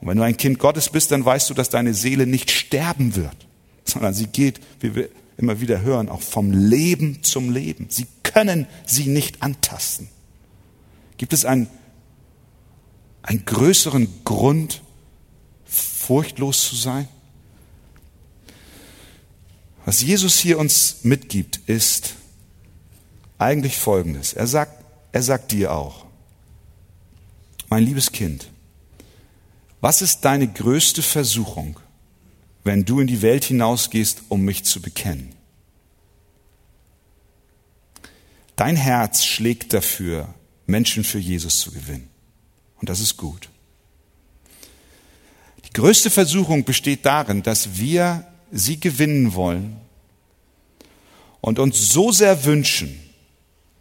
Und 0.00 0.08
wenn 0.08 0.16
du 0.16 0.22
ein 0.22 0.38
Kind 0.38 0.58
Gottes 0.58 0.88
bist, 0.88 1.10
dann 1.10 1.22
weißt 1.22 1.50
du, 1.50 1.54
dass 1.54 1.68
deine 1.68 1.92
Seele 1.92 2.26
nicht 2.26 2.50
sterben 2.50 3.14
wird, 3.14 3.36
sondern 3.84 4.14
sie 4.14 4.26
geht, 4.26 4.58
wie 4.80 4.94
wir 4.94 5.10
immer 5.40 5.60
wieder 5.60 5.80
hören, 5.80 6.08
auch 6.08 6.22
vom 6.22 6.52
Leben 6.52 7.22
zum 7.22 7.50
Leben. 7.50 7.86
Sie 7.88 8.06
können 8.22 8.66
sie 8.86 9.06
nicht 9.06 9.42
antasten. 9.42 10.08
Gibt 11.16 11.32
es 11.32 11.44
einen, 11.44 11.68
einen 13.22 13.44
größeren 13.44 14.24
Grund, 14.24 14.82
furchtlos 15.64 16.68
zu 16.68 16.76
sein? 16.76 17.08
Was 19.84 20.02
Jesus 20.02 20.38
hier 20.38 20.58
uns 20.58 20.98
mitgibt, 21.02 21.60
ist 21.66 22.14
eigentlich 23.38 23.78
Folgendes. 23.78 24.34
Er 24.34 24.46
sagt, 24.46 24.84
er 25.12 25.22
sagt 25.22 25.52
dir 25.52 25.72
auch, 25.72 26.06
mein 27.68 27.84
liebes 27.84 28.12
Kind, 28.12 28.48
was 29.80 30.02
ist 30.02 30.24
deine 30.24 30.46
größte 30.46 31.02
Versuchung, 31.02 31.80
wenn 32.64 32.84
du 32.84 33.00
in 33.00 33.06
die 33.06 33.22
Welt 33.22 33.44
hinausgehst, 33.44 34.22
um 34.28 34.42
mich 34.42 34.64
zu 34.64 34.80
bekennen? 34.80 35.34
Dein 38.56 38.76
Herz 38.76 39.24
schlägt 39.24 39.72
dafür, 39.72 40.34
Menschen 40.66 41.04
für 41.04 41.18
Jesus 41.18 41.60
zu 41.60 41.70
gewinnen. 41.72 42.08
Und 42.80 42.88
das 42.88 43.00
ist 43.00 43.16
gut. 43.16 43.48
Die 45.64 45.72
größte 45.72 46.10
Versuchung 46.10 46.64
besteht 46.64 47.06
darin, 47.06 47.42
dass 47.42 47.78
wir 47.78 48.26
sie 48.50 48.78
gewinnen 48.78 49.34
wollen 49.34 49.76
und 51.40 51.58
uns 51.58 51.90
so 51.90 52.12
sehr 52.12 52.44
wünschen, 52.44 53.00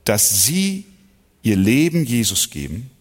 dass 0.05 0.45
sie 0.45 0.85
ihr 1.41 1.55
Leben 1.55 2.05
Jesus 2.05 2.49
geben 2.49 2.91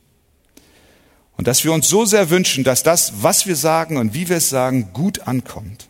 und 1.39 1.47
dass 1.47 1.63
wir 1.65 1.73
uns 1.73 1.89
so 1.89 2.05
sehr 2.05 2.31
wünschen, 2.31 2.65
dass 2.65 2.83
das, 2.83 3.23
was 3.23 3.47
wir 3.47 3.55
sagen 3.55 3.97
und 3.97 4.13
wie 4.13 4.29
wir 4.29 4.37
es 4.37 4.51
sagen, 4.51 4.93
gut 4.93 5.21
ankommt. 5.21 5.89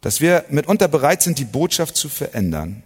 Dass 0.00 0.20
wir 0.20 0.44
mitunter 0.50 0.86
bereit 0.86 1.20
sind, 1.20 1.40
die 1.40 1.44
Botschaft 1.44 1.96
zu 1.96 2.08
verändern 2.08 2.84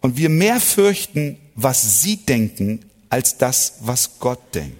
und 0.00 0.18
wir 0.18 0.28
mehr 0.28 0.60
fürchten, 0.60 1.38
was 1.54 2.02
sie 2.02 2.18
denken, 2.18 2.80
als 3.08 3.38
das, 3.38 3.76
was 3.80 4.18
Gott 4.18 4.54
denkt. 4.54 4.76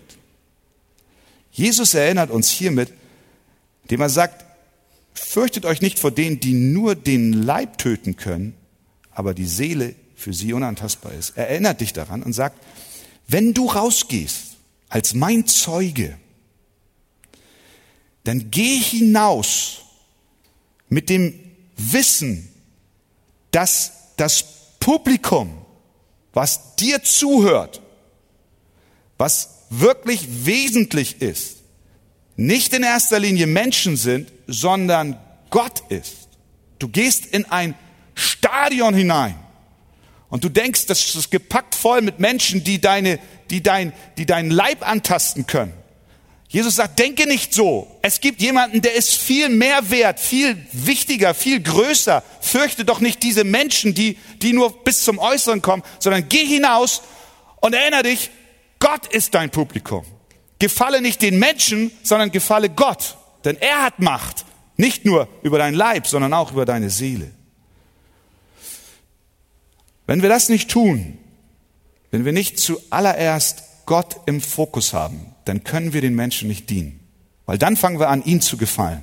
Jesus 1.51 1.95
erinnert 1.95 2.31
uns 2.31 2.51
hiermit, 2.51 2.93
indem 3.85 4.03
er 4.03 4.11
sagt, 4.11 4.45
fürchtet 5.15 5.65
euch 5.65 5.81
nicht 5.81 5.99
vor 5.99 6.11
denen, 6.11 6.39
die 6.39 6.53
nur 6.53 6.95
den 6.95 7.33
Leib 7.33 7.79
töten 7.79 8.17
können, 8.17 8.55
aber 9.11 9.33
die 9.33 9.47
Seele 9.47 9.95
für 10.17 10.35
sie 10.35 10.53
unantastbar 10.53 11.13
ist. 11.15 11.33
Er 11.37 11.49
erinnert 11.49 11.81
dich 11.81 11.95
daran 11.95 12.23
und 12.23 12.35
sagt, 12.35 12.63
wenn 13.27 13.55
du 13.55 13.69
rausgehst 13.69 14.54
als 14.95 15.13
mein 15.13 15.45
Zeuge, 15.45 16.17
dann 18.23 18.53
geh 18.53 18.79
hinaus 18.79 19.81
mit 20.89 21.11
dem 21.11 21.35
Wissen, 21.77 22.49
dass 23.51 24.13
das 24.17 24.45
Publikum, 24.79 25.67
was 26.33 26.77
dir 26.77 27.03
zuhört, 27.03 27.83
was 29.19 29.65
wirklich 29.69 30.47
wesentlich 30.47 31.21
ist, 31.21 31.57
nicht 32.37 32.73
in 32.73 32.85
erster 32.85 33.19
Linie 33.19 33.49
Menschen 33.49 33.97
sind, 33.97 34.31
sondern 34.47 35.19
Gott 35.51 35.83
ist. 35.89 36.29
Du 36.79 36.87
gehst 36.87 37.27
in 37.27 37.47
ein 37.47 37.75
Stadion 38.15 38.95
hinein 38.95 39.35
und 40.29 40.45
du 40.45 40.49
denkst, 40.49 40.87
das 40.87 41.17
ist 41.17 41.33
gepackt 41.33 41.75
voll 41.75 42.01
mit 42.01 42.21
Menschen, 42.21 42.63
die, 42.63 42.81
deine, 42.81 43.19
die, 43.51 43.63
dein, 43.63 43.93
die 44.19 44.27
deinen 44.27 44.51
Leib 44.51 44.87
antasten 44.89 45.47
können. 45.47 45.73
Jesus 46.49 46.77
sagt, 46.77 47.01
denke 47.01 47.27
nicht 47.27 47.53
so. 47.53 47.89
Es 48.01 48.21
gibt 48.21 48.41
jemanden, 48.41 48.81
der 48.81 48.95
ist 48.95 49.15
viel 49.15 49.49
mehr 49.49 49.91
wert, 49.91 50.21
viel 50.21 50.57
wichtiger, 50.71 51.35
viel 51.35 51.61
größer. 51.61 52.23
Fürchte 52.41 52.85
doch 52.85 53.01
nicht 53.01 53.25
diese 53.25 53.43
Menschen, 53.43 53.93
die, 53.93 54.19
die 54.41 54.53
nur 54.53 54.85
bis 54.85 55.03
zum 55.03 55.19
Äußeren 55.19 55.63
kommen, 55.63 55.83
sondern 55.99 56.29
geh 56.29 56.45
hinaus 56.47 57.03
und 57.61 57.75
erinnere 57.75 58.05
dich, 58.05 58.31
Gott 58.79 59.07
ist 59.09 59.35
dein 59.35 59.51
Publikum. 59.51 60.05
Gefalle 60.61 61.01
nicht 61.01 61.23
den 61.23 61.41
Menschen, 61.41 61.91
sondern 62.05 62.31
gefalle 62.31 62.71
Gott. 62.71 63.17
Denn 63.45 63.57
er 63.57 63.83
hat 63.83 63.99
Macht. 63.99 64.45
Nicht 64.77 65.05
nur 65.05 65.29
über 65.43 65.59
dein 65.59 65.75
Leib, 65.75 66.07
sondern 66.07 66.33
auch 66.35 66.53
über 66.53 66.65
deine 66.65 66.91
Seele. 66.91 67.31
Wenn 70.07 70.23
wir 70.23 70.29
das 70.29 70.49
nicht 70.49 70.71
tun, 70.71 71.19
wenn 72.15 72.25
wir 72.25 72.31
nicht 72.31 72.61
zuallererst 72.61 73.65
Gott 73.87 74.21
im 74.27 74.41
Fokus 74.41 74.93
haben, 74.93 75.35
dann 75.47 75.65
können 75.65 75.93
wir 75.93 76.01
den 76.01 76.15
Menschen 76.15 76.47
nicht 76.47 76.71
dienen. 76.71 77.01
Weil 77.45 77.59
dann 77.59 77.77
fangen 77.77 77.99
wir 77.99 78.09
an, 78.09 78.25
ihm 78.25 78.41
zu 78.41 78.57
gefallen. 78.57 79.03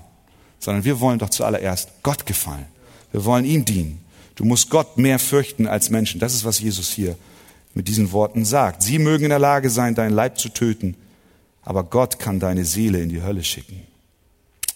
Sondern 0.59 0.85
wir 0.85 1.01
wollen 1.01 1.19
doch 1.19 1.29
zuallererst 1.29 1.89
Gott 2.03 2.25
gefallen. 2.25 2.67
Wir 3.11 3.25
wollen 3.25 3.43
ihm 3.43 3.65
dienen. 3.65 3.99
Du 4.35 4.45
musst 4.45 4.69
Gott 4.69 4.97
mehr 4.97 5.19
fürchten 5.19 5.67
als 5.67 5.89
Menschen. 5.89 6.21
Das 6.21 6.33
ist, 6.33 6.45
was 6.45 6.61
Jesus 6.61 6.89
hier 6.89 7.17
mit 7.73 7.89
diesen 7.89 8.13
Worten 8.13 8.45
sagt. 8.45 8.81
Sie 8.81 8.97
mögen 8.97 9.25
in 9.25 9.29
der 9.31 9.39
Lage 9.39 9.69
sein, 9.69 9.93
deinen 9.93 10.15
Leib 10.15 10.39
zu 10.39 10.47
töten, 10.47 10.95
aber 11.63 11.83
Gott 11.83 12.17
kann 12.17 12.39
deine 12.39 12.63
Seele 12.63 13.01
in 13.01 13.09
die 13.09 13.23
Hölle 13.23 13.43
schicken. 13.43 13.81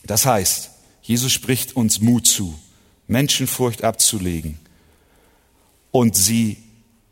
Das 0.05 0.25
heißt, 0.25 0.71
Jesus 1.01 1.31
spricht 1.31 1.77
uns 1.77 2.01
Mut 2.01 2.27
zu, 2.27 2.53
Menschenfurcht 3.07 3.85
abzulegen 3.85 4.59
und 5.91 6.17
sie 6.17 6.57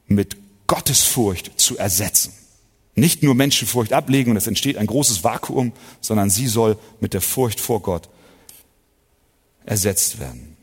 mit 0.07 0.42
Gottesfurcht 0.73 1.51
zu 1.61 1.77
ersetzen. 1.77 2.33
Nicht 2.95 3.21
nur 3.21 3.35
Menschenfurcht 3.35 3.93
ablegen 3.93 4.31
und 4.31 4.37
es 4.37 4.47
entsteht 4.47 4.75
ein 4.75 4.87
großes 4.87 5.23
Vakuum, 5.23 5.71
sondern 6.01 6.31
sie 6.31 6.47
soll 6.47 6.79
mit 6.99 7.13
der 7.13 7.21
Furcht 7.21 7.59
vor 7.59 7.83
Gott 7.83 8.09
ersetzt 9.65 10.19
werden. 10.19 10.57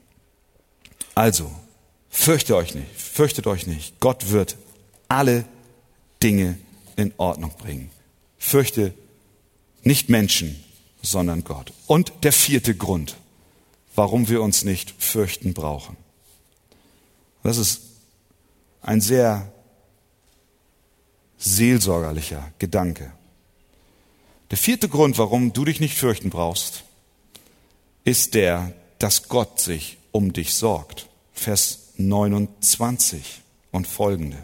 Also, 1.14 1.48
fürchtet 2.08 2.56
euch 2.56 2.74
nicht, 2.74 2.90
fürchtet 2.96 3.46
euch 3.46 3.68
nicht. 3.68 4.00
Gott 4.00 4.32
wird 4.32 4.56
alle 5.06 5.44
Dinge 6.24 6.58
in 6.96 7.14
Ordnung 7.16 7.52
bringen. 7.56 7.92
Fürchte 8.36 8.92
nicht 9.84 10.08
Menschen, 10.08 10.60
sondern 11.02 11.44
Gott. 11.44 11.72
Und 11.86 12.12
der 12.24 12.32
vierte 12.32 12.74
Grund, 12.74 13.16
warum 13.94 14.28
wir 14.28 14.42
uns 14.42 14.64
nicht 14.64 14.92
fürchten 14.98 15.54
brauchen. 15.54 15.96
Das 17.44 17.58
ist 17.58 17.82
ein 18.82 19.00
sehr 19.00 19.52
seelsorgerlicher 21.40 22.52
Gedanke. 22.58 23.12
Der 24.50 24.58
vierte 24.58 24.88
Grund, 24.88 25.18
warum 25.18 25.52
du 25.52 25.64
dich 25.64 25.80
nicht 25.80 25.96
fürchten 25.96 26.30
brauchst, 26.30 26.84
ist 28.04 28.34
der, 28.34 28.72
dass 28.98 29.28
Gott 29.28 29.60
sich 29.60 29.98
um 30.12 30.32
dich 30.32 30.54
sorgt. 30.54 31.08
Vers 31.32 31.92
29 31.96 33.40
und 33.70 33.86
folgende. 33.86 34.38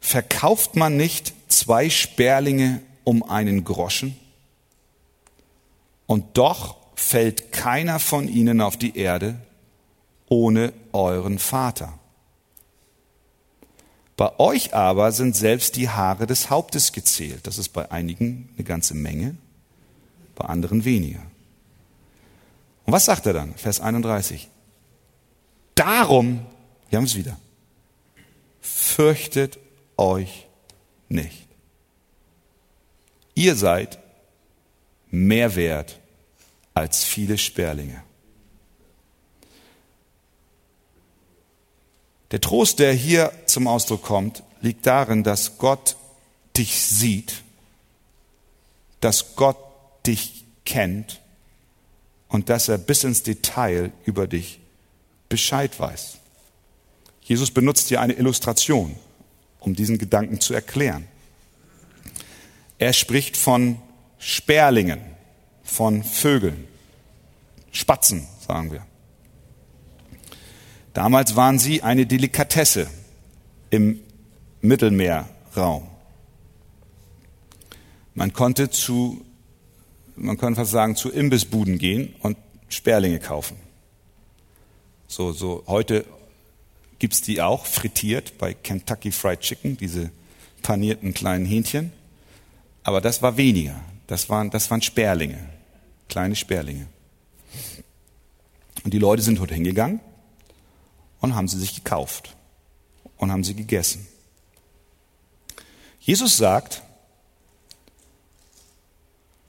Verkauft 0.00 0.76
man 0.76 0.96
nicht 0.96 1.34
zwei 1.48 1.88
Sperlinge 1.90 2.82
um 3.04 3.22
einen 3.22 3.64
Groschen? 3.64 4.16
Und 6.06 6.38
doch 6.38 6.76
fällt 6.94 7.52
keiner 7.52 7.98
von 7.98 8.28
ihnen 8.28 8.60
auf 8.60 8.76
die 8.76 8.96
Erde 8.96 9.38
ohne 10.28 10.72
euren 10.92 11.38
Vater. 11.38 11.98
Bei 14.16 14.38
euch 14.38 14.74
aber 14.74 15.12
sind 15.12 15.36
selbst 15.36 15.76
die 15.76 15.90
Haare 15.90 16.26
des 16.26 16.48
Hauptes 16.48 16.92
gezählt. 16.92 17.46
Das 17.46 17.58
ist 17.58 17.68
bei 17.70 17.90
einigen 17.90 18.48
eine 18.56 18.64
ganze 18.64 18.94
Menge, 18.94 19.36
bei 20.34 20.46
anderen 20.46 20.84
weniger. 20.84 21.22
Und 22.86 22.92
was 22.92 23.04
sagt 23.04 23.26
er 23.26 23.34
dann? 23.34 23.54
Vers 23.56 23.80
31. 23.80 24.48
Darum, 25.74 26.46
wir 26.88 26.96
haben 26.96 27.04
es 27.04 27.16
wieder, 27.16 27.36
fürchtet 28.60 29.58
euch 29.98 30.46
nicht. 31.08 31.46
Ihr 33.34 33.54
seid 33.54 33.98
mehr 35.10 35.54
wert 35.56 36.00
als 36.72 37.04
viele 37.04 37.36
Sperlinge. 37.36 38.02
Der 42.30 42.40
Trost, 42.40 42.78
der 42.78 42.92
hier 42.92 43.32
zum 43.46 43.68
Ausdruck 43.68 44.02
kommt, 44.02 44.42
liegt 44.60 44.86
darin, 44.86 45.22
dass 45.22 45.58
Gott 45.58 45.96
dich 46.56 46.80
sieht, 46.82 47.42
dass 49.00 49.36
Gott 49.36 49.58
dich 50.06 50.44
kennt 50.64 51.20
und 52.28 52.48
dass 52.48 52.68
er 52.68 52.78
bis 52.78 53.04
ins 53.04 53.22
Detail 53.22 53.92
über 54.04 54.26
dich 54.26 54.60
Bescheid 55.28 55.78
weiß. 55.78 56.18
Jesus 57.22 57.50
benutzt 57.50 57.88
hier 57.88 58.00
eine 58.00 58.14
Illustration, 58.14 58.96
um 59.60 59.74
diesen 59.74 59.98
Gedanken 59.98 60.40
zu 60.40 60.54
erklären. 60.54 61.06
Er 62.78 62.92
spricht 62.92 63.36
von 63.36 63.78
Sperlingen, 64.18 65.00
von 65.64 66.04
Vögeln, 66.04 66.68
Spatzen, 67.72 68.26
sagen 68.46 68.70
wir. 68.72 68.86
Damals 70.96 71.36
waren 71.36 71.58
sie 71.58 71.82
eine 71.82 72.06
Delikatesse 72.06 72.88
im 73.68 74.00
Mittelmeerraum. 74.62 75.86
Man 78.14 78.32
konnte 78.32 78.70
zu, 78.70 79.22
man 80.16 80.38
kann 80.38 80.54
fast 80.54 80.70
sagen, 80.70 80.96
zu 80.96 81.10
Imbissbuden 81.10 81.76
gehen 81.76 82.14
und 82.20 82.38
Sperlinge 82.70 83.18
kaufen. 83.18 83.58
So, 85.06 85.32
so, 85.32 85.64
heute 85.66 86.06
gibt's 86.98 87.20
die 87.20 87.42
auch 87.42 87.66
frittiert 87.66 88.38
bei 88.38 88.54
Kentucky 88.54 89.12
Fried 89.12 89.40
Chicken, 89.40 89.76
diese 89.76 90.10
panierten 90.62 91.12
kleinen 91.12 91.44
Hähnchen. 91.44 91.92
Aber 92.84 93.02
das 93.02 93.20
war 93.20 93.36
weniger. 93.36 93.78
Das 94.06 94.30
waren, 94.30 94.48
das 94.48 94.70
waren 94.70 94.80
Sperlinge. 94.80 95.46
Kleine 96.08 96.36
Sperlinge. 96.36 96.86
Und 98.82 98.94
die 98.94 98.98
Leute 98.98 99.20
sind 99.20 99.40
heute 99.40 99.52
hingegangen 99.52 100.00
und 101.20 101.34
haben 101.34 101.48
sie 101.48 101.58
sich 101.58 101.74
gekauft 101.74 102.36
und 103.16 103.32
haben 103.32 103.44
sie 103.44 103.54
gegessen. 103.54 104.06
Jesus 106.00 106.36
sagt, 106.36 106.82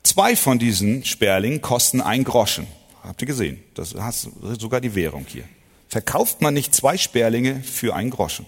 zwei 0.03 0.36
von 0.36 0.58
diesen 0.58 1.06
Sperlingen 1.06 1.62
kosten 1.62 2.01
ein 2.01 2.23
Groschen. 2.23 2.67
Habt 3.03 3.21
ihr 3.21 3.27
gesehen? 3.27 3.63
Das 3.75 3.93
ist 3.93 4.30
sogar 4.60 4.82
die 4.82 4.95
Währung 4.95 5.25
hier. 5.27 5.43
Verkauft 5.88 6.41
man 6.41 6.53
nicht 6.53 6.73
zwei 6.73 6.97
Sperlinge 6.97 7.62
für 7.62 7.95
einen 7.95 8.10
Groschen? 8.10 8.45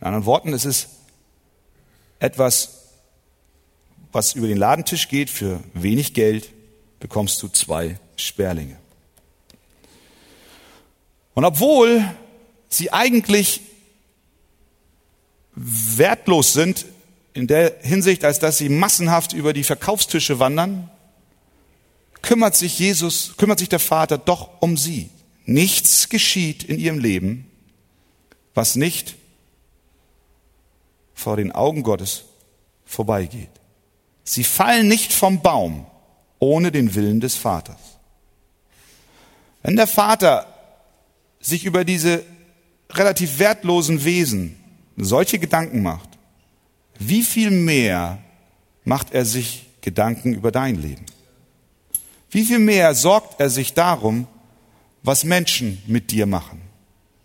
In 0.00 0.06
anderen 0.06 0.26
Worten, 0.26 0.52
es 0.52 0.64
ist 0.64 0.88
etwas, 2.18 2.82
was 4.12 4.34
über 4.34 4.46
den 4.46 4.56
Ladentisch 4.56 5.08
geht, 5.08 5.28
für 5.28 5.60
wenig 5.74 6.14
Geld 6.14 6.52
bekommst 7.00 7.42
du 7.42 7.48
zwei 7.48 7.98
Sperlinge. 8.16 8.78
Und 11.36 11.44
obwohl 11.44 12.02
sie 12.70 12.94
eigentlich 12.94 13.60
wertlos 15.54 16.54
sind 16.54 16.86
in 17.34 17.46
der 17.46 17.74
Hinsicht, 17.82 18.24
als 18.24 18.38
dass 18.38 18.56
sie 18.56 18.70
massenhaft 18.70 19.34
über 19.34 19.52
die 19.52 19.62
Verkaufstische 19.62 20.38
wandern, 20.38 20.90
kümmert 22.22 22.56
sich 22.56 22.78
Jesus, 22.78 23.34
kümmert 23.36 23.58
sich 23.58 23.68
der 23.68 23.80
Vater 23.80 24.16
doch 24.16 24.62
um 24.62 24.78
sie. 24.78 25.10
Nichts 25.44 26.08
geschieht 26.08 26.64
in 26.64 26.78
ihrem 26.78 26.98
Leben, 26.98 27.50
was 28.54 28.74
nicht 28.74 29.16
vor 31.14 31.36
den 31.36 31.52
Augen 31.52 31.82
Gottes 31.82 32.24
vorbeigeht. 32.86 33.50
Sie 34.24 34.42
fallen 34.42 34.88
nicht 34.88 35.12
vom 35.12 35.42
Baum 35.42 35.86
ohne 36.38 36.72
den 36.72 36.94
Willen 36.94 37.20
des 37.20 37.36
Vaters. 37.36 37.76
Wenn 39.62 39.76
der 39.76 39.86
Vater 39.86 40.55
sich 41.46 41.64
über 41.64 41.84
diese 41.84 42.24
relativ 42.90 43.38
wertlosen 43.38 44.04
Wesen 44.04 44.56
solche 44.96 45.38
Gedanken 45.38 45.82
macht, 45.82 46.08
wie 46.98 47.22
viel 47.22 47.50
mehr 47.50 48.18
macht 48.84 49.12
er 49.12 49.24
sich 49.24 49.66
Gedanken 49.80 50.34
über 50.34 50.50
dein 50.50 50.80
Leben? 50.80 51.06
Wie 52.30 52.44
viel 52.44 52.58
mehr 52.58 52.94
sorgt 52.94 53.40
er 53.40 53.48
sich 53.48 53.74
darum, 53.74 54.26
was 55.04 55.22
Menschen 55.22 55.80
mit 55.86 56.10
dir 56.10 56.26
machen? 56.26 56.60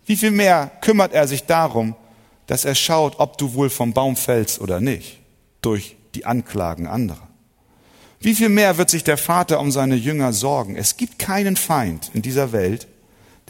Wie 0.06 0.16
viel 0.16 0.30
mehr 0.30 0.70
kümmert 0.80 1.12
er 1.12 1.26
sich 1.26 1.44
darum, 1.44 1.96
dass 2.46 2.64
er 2.64 2.76
schaut, 2.76 3.18
ob 3.18 3.38
du 3.38 3.54
wohl 3.54 3.70
vom 3.70 3.92
Baum 3.92 4.14
fällst 4.14 4.60
oder 4.60 4.80
nicht, 4.80 5.18
durch 5.62 5.96
die 6.14 6.26
Anklagen 6.26 6.86
anderer? 6.86 7.28
Wie 8.20 8.34
viel 8.34 8.50
mehr 8.50 8.78
wird 8.78 8.90
sich 8.90 9.02
der 9.02 9.16
Vater 9.16 9.58
um 9.58 9.72
seine 9.72 9.96
Jünger 9.96 10.32
sorgen? 10.32 10.76
Es 10.76 10.96
gibt 10.96 11.18
keinen 11.18 11.56
Feind 11.56 12.12
in 12.14 12.22
dieser 12.22 12.52
Welt, 12.52 12.86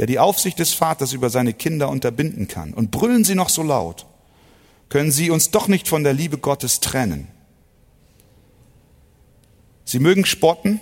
der 0.03 0.09
die 0.09 0.19
Aufsicht 0.19 0.59
des 0.59 0.75
Vaters 0.75 1.13
über 1.13 1.31
seine 1.31 1.55
Kinder 1.55 1.89
unterbinden 1.89 2.49
kann. 2.49 2.75
Und 2.75 2.91
brüllen 2.91 3.23
sie 3.23 3.37
noch 3.37 3.49
so 3.49 3.63
laut, 3.63 4.05
können 4.89 5.13
sie 5.13 5.31
uns 5.31 5.53
doch 5.53 5.69
nicht 5.69 5.87
von 5.87 6.03
der 6.03 6.13
Liebe 6.13 6.39
Gottes 6.39 6.81
trennen. 6.81 7.29
Sie 9.85 10.01
mögen 10.01 10.27
spotten, 10.27 10.81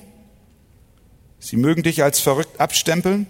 sie 1.38 1.58
mögen 1.58 1.82
dich 1.82 2.02
als 2.02 2.18
verrückt 2.18 2.58
abstempeln, 2.58 3.26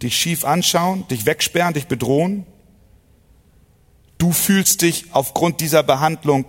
dich 0.00 0.16
schief 0.16 0.46
anschauen, 0.46 1.06
dich 1.08 1.26
wegsperren, 1.26 1.74
dich 1.74 1.86
bedrohen. 1.86 2.46
Du 4.16 4.32
fühlst 4.32 4.80
dich 4.80 5.12
aufgrund 5.12 5.60
dieser 5.60 5.82
Behandlung 5.82 6.46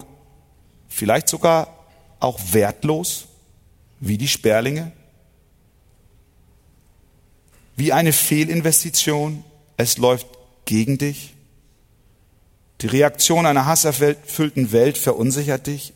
vielleicht 0.87 1.27
sogar 1.27 1.75
auch 2.21 2.39
wertlos, 2.53 3.25
wie 3.99 4.17
die 4.17 4.29
Sperlinge 4.29 4.93
wie 7.79 7.93
eine 7.93 8.13
Fehlinvestition. 8.13 9.43
Es 9.77 9.97
läuft 9.97 10.27
gegen 10.65 10.97
dich. 10.97 11.33
Die 12.81 12.87
Reaktion 12.87 13.45
einer 13.45 13.65
hasserfüllten 13.65 14.71
Welt 14.71 14.97
verunsichert 14.97 15.67
dich. 15.67 15.93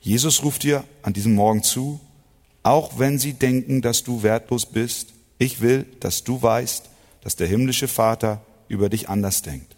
Jesus 0.00 0.42
ruft 0.42 0.62
dir 0.62 0.84
an 1.02 1.12
diesem 1.12 1.34
Morgen 1.34 1.62
zu, 1.62 2.00
auch 2.62 2.98
wenn 2.98 3.18
sie 3.18 3.34
denken, 3.34 3.82
dass 3.82 4.02
du 4.02 4.22
wertlos 4.22 4.66
bist, 4.66 5.12
Ich 5.38 5.62
will, 5.62 5.86
dass 6.00 6.22
du 6.22 6.42
weißt, 6.42 6.84
dass 7.22 7.34
der 7.34 7.46
himmlische 7.46 7.88
Vater 7.88 8.42
über 8.68 8.90
dich 8.90 9.08
anders 9.08 9.40
denkt. 9.40 9.74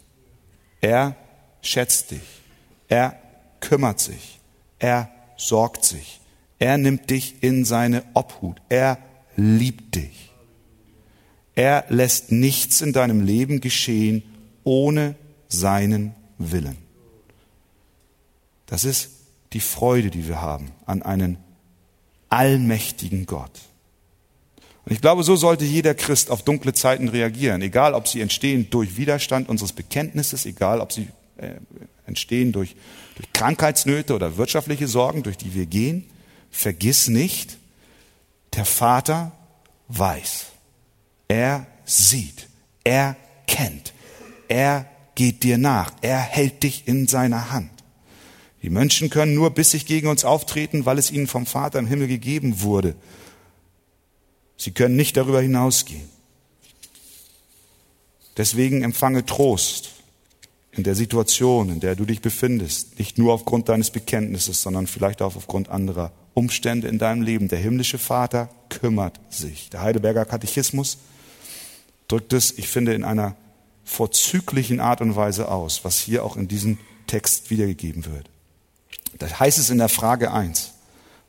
Er 0.81 1.15
schätzt 1.61 2.11
dich. 2.11 2.43
Er 2.89 3.17
kümmert 3.61 4.01
sich. 4.01 4.41
Er 4.81 5.09
sorgt 5.37 5.85
sich. 5.85 6.21
Er 6.59 6.79
nimmt 6.79 7.11
dich 7.11 7.45
in 7.45 7.65
seine 7.65 8.03
Obhut. 8.15 8.61
Er 8.69 8.99
liebt 9.37 9.95
dich. 9.95 10.32
Er 11.55 11.85
lässt 11.89 12.33
nichts 12.33 12.81
in 12.81 12.93
deinem 12.93 13.25
Leben 13.25 13.61
geschehen 13.61 14.23
ohne 14.65 15.15
seinen 15.49 16.15
Willen. 16.39 16.79
Das 18.67 18.85
ist 18.85 19.11
die 19.53 19.61
Freude, 19.61 20.11
die 20.11 20.27
wir 20.29 20.41
haben 20.41 20.71
an 20.87 21.03
einen 21.03 21.37
allmächtigen 22.31 23.27
Gott. 23.27 23.51
Und 24.85 24.93
ich 24.93 25.01
glaube, 25.01 25.23
so 25.23 25.37
sollte 25.37 25.65
jeder 25.65 25.95
Christ 25.95 26.31
auf 26.31 26.43
dunkle 26.43 26.73
Zeiten 26.73 27.09
reagieren, 27.09 27.63
egal 27.63 27.95
ob 27.95 28.09
sie 28.09 28.21
entstehen 28.21 28.69
durch 28.71 28.97
Widerstand 28.97 29.49
unseres 29.49 29.73
Bekenntnisses, 29.73 30.47
egal 30.47 30.81
ob 30.81 30.93
sie 30.93 31.09
äh, 31.37 31.53
entstehen 32.07 32.53
durch, 32.53 32.75
durch 33.17 33.33
Krankheitsnöte 33.33 34.15
oder 34.15 34.39
wirtschaftliche 34.39 34.89
Sorgen, 34.89 35.23
durch 35.23 35.37
die 35.37 35.55
wir 35.55 35.67
gehen. 35.67 36.07
Vergiss 36.51 37.09
nicht, 37.09 37.59
der 38.55 38.65
Vater 38.65 39.33
weiß. 39.89 40.52
Er 41.33 41.67
sieht. 41.87 42.47
Er 42.85 43.17
kennt. 43.47 43.95
Er 44.49 44.85
geht 45.15 45.43
dir 45.45 45.57
nach. 45.57 45.91
Er 46.03 46.19
hält 46.19 46.63
dich 46.63 46.87
in 46.87 47.09
seiner 47.09 47.51
Hand. 47.51 47.71
Die 48.61 48.69
Menschen 48.69 49.09
können 49.09 49.35
nur 49.35 49.49
bissig 49.49 49.87
gegen 49.87 50.09
uns 50.09 50.27
auftreten, 50.27 50.85
weil 50.85 50.99
es 50.99 51.11
ihnen 51.11 51.27
vom 51.27 51.47
Vater 51.47 51.79
im 51.79 51.87
Himmel 51.87 52.07
gegeben 52.07 52.61
wurde. 52.61 52.95
Sie 54.59 54.73
können 54.73 54.95
nicht 54.95 55.17
darüber 55.17 55.41
hinausgehen. 55.41 56.07
Deswegen 58.37 58.83
empfange 58.83 59.25
Trost 59.25 59.93
in 60.71 60.83
der 60.83 60.95
Situation, 60.95 61.71
in 61.71 61.81
der 61.81 61.97
du 61.97 62.05
dich 62.05 62.21
befindest, 62.21 62.99
nicht 62.99 63.17
nur 63.17 63.33
aufgrund 63.33 63.71
deines 63.71 63.91
Bekenntnisses, 63.91 64.61
sondern 64.61 64.87
vielleicht 64.87 65.23
auch 65.23 65.35
aufgrund 65.35 65.71
anderer 65.71 66.13
Umstände 66.35 66.89
in 66.89 66.99
deinem 66.99 67.23
Leben. 67.23 67.49
Der 67.49 67.59
himmlische 67.59 67.99
Vater 67.99 68.51
kümmert 68.69 69.19
sich. 69.31 69.71
Der 69.71 69.81
Heidelberger 69.81 70.27
Katechismus 70.27 70.99
drückt 72.09 72.33
es, 72.33 72.57
ich 72.59 72.69
finde, 72.69 72.95
in 72.95 73.05
einer 73.05 73.37
vorzüglichen 73.85 74.81
Art 74.81 75.01
und 75.01 75.17
Weise 75.17 75.49
aus, 75.51 75.85
was 75.85 75.99
hier 75.99 76.25
auch 76.25 76.37
in 76.37 76.49
diesem 76.49 76.79
Text 77.07 77.51
wiedergegeben 77.51 78.07
wird. 78.07 78.29
Da 79.19 79.29
heißt 79.29 79.59
es 79.59 79.71
in 79.71 79.79
der 79.79 79.89
Frage 79.89 80.33
eins: 80.33 80.73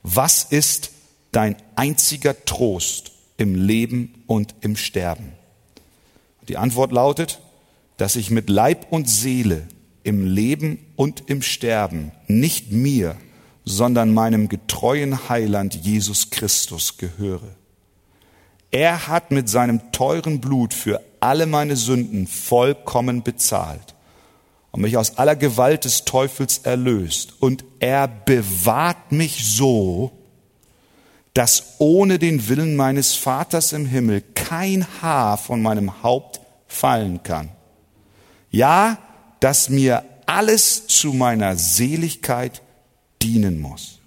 Was 0.02 0.44
ist 0.44 0.92
dein 1.32 1.56
einziger 1.76 2.46
Trost 2.46 3.12
im 3.38 3.56
Leben 3.56 4.24
und 4.28 4.56
im 4.62 4.76
Sterben? 4.78 5.34
Die 6.48 6.58
Antwort 6.58 6.92
lautet, 6.92 7.40
dass 7.98 8.16
ich 8.16 8.30
mit 8.30 8.50
Leib 8.50 8.92
und 8.92 9.10
Seele 9.10 9.68
im 10.04 10.26
Leben 10.26 10.86
und 10.96 11.30
im 11.30 11.42
Sterben 11.42 12.12
nicht 12.28 12.72
mir, 12.72 13.16
sondern 13.66 14.14
meinem 14.14 14.50
getreuen 14.50 15.30
Heiland 15.30 15.76
Jesus 15.76 16.30
Christus 16.30 16.98
gehöre. 16.98 17.56
Er 18.74 19.08
hat 19.08 19.30
mit 19.30 19.48
seinem 19.50 19.92
teuren 19.92 20.42
Blut 20.42 20.74
für 20.74 21.00
alle 21.20 21.46
meine 21.46 21.76
Sünden 21.76 22.26
vollkommen 22.26 23.22
bezahlt 23.22 23.94
und 24.72 24.82
mich 24.82 24.98
aus 24.98 25.20
aller 25.20 25.36
Gewalt 25.36 25.86
des 25.86 26.06
Teufels 26.06 26.58
erlöst. 26.58 27.36
Und 27.40 27.64
er 27.80 28.08
bewahrt 28.08 29.12
mich 29.12 29.46
so, 29.46 30.12
dass 31.36 31.76
ohne 31.78 32.18
den 32.18 32.50
Willen 32.50 32.76
meines 32.76 33.14
Vaters 33.14 33.74
im 33.74 33.86
Himmel 33.86 34.24
kein 34.34 34.88
Haar 35.04 35.38
von 35.38 35.62
meinem 35.62 36.02
Haupt 36.02 36.42
fallen 36.66 37.22
kann. 37.22 37.50
Ja, 38.50 38.98
dass 39.40 39.70
mir 39.70 40.04
alles 40.26 40.88
zu 40.88 41.14
meiner 41.14 41.58
Seligkeit 41.58 42.64
dienen 43.22 43.62
muss. 43.62 44.00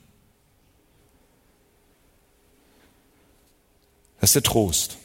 Das 4.26 4.30
ist 4.30 4.44
der 4.44 4.50
Trost. 4.50 4.96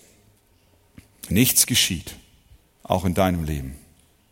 Nichts 1.29 1.67
geschieht, 1.67 2.15
auch 2.81 3.05
in 3.05 3.13
deinem 3.13 3.43
Leben, 3.43 3.75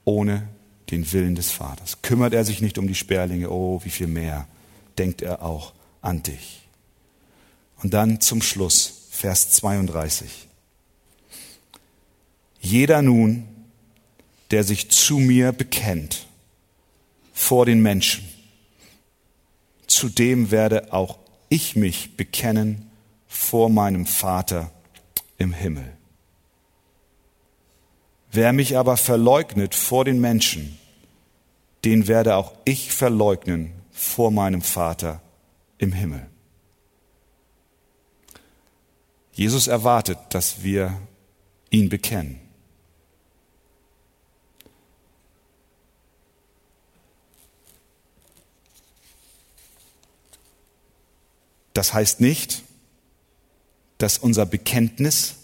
ohne 0.03 0.49
den 0.89 1.11
Willen 1.11 1.35
des 1.35 1.51
Vaters. 1.51 2.01
Kümmert 2.01 2.33
er 2.33 2.43
sich 2.43 2.59
nicht 2.59 2.79
um 2.79 2.87
die 2.87 2.95
Sperlinge, 2.95 3.51
oh, 3.51 3.81
wie 3.83 3.91
viel 3.91 4.07
mehr 4.07 4.47
denkt 4.97 5.21
er 5.21 5.43
auch 5.43 5.73
an 6.01 6.23
dich. 6.23 6.61
Und 7.83 7.93
dann 7.93 8.19
zum 8.19 8.41
Schluss, 8.41 9.05
Vers 9.11 9.51
32. 9.51 10.47
Jeder 12.59 13.03
nun, 13.03 13.47
der 14.49 14.63
sich 14.63 14.89
zu 14.89 15.19
mir 15.19 15.51
bekennt 15.51 16.25
vor 17.31 17.67
den 17.67 17.83
Menschen, 17.83 18.27
zu 19.85 20.09
dem 20.09 20.49
werde 20.49 20.91
auch 20.93 21.19
ich 21.47 21.75
mich 21.75 22.17
bekennen 22.17 22.89
vor 23.27 23.69
meinem 23.69 24.07
Vater 24.07 24.71
im 25.39 25.53
Himmel. 25.53 25.97
Wer 28.31 28.53
mich 28.53 28.77
aber 28.77 28.95
verleugnet 28.97 29.73
vor 29.73 30.05
den 30.05 30.21
Menschen, 30.21 30.77
den 31.83 32.07
werde 32.07 32.35
auch 32.35 32.53
ich 32.65 32.91
verleugnen 32.91 33.71
vor 33.91 34.29
meinem 34.29 34.61
Vater 34.61 35.21
im 35.79 35.93
Himmel. 35.93 36.27
Jesus 39.31 39.67
erwartet, 39.67 40.19
dass 40.29 40.63
wir 40.63 40.99
ihn 41.69 41.89
bekennen. 41.89 42.41
Das 51.73 51.93
heißt 51.93 52.19
nicht, 52.19 52.63
dass 53.99 54.17
unser 54.17 54.47
Bekenntnis 54.47 55.35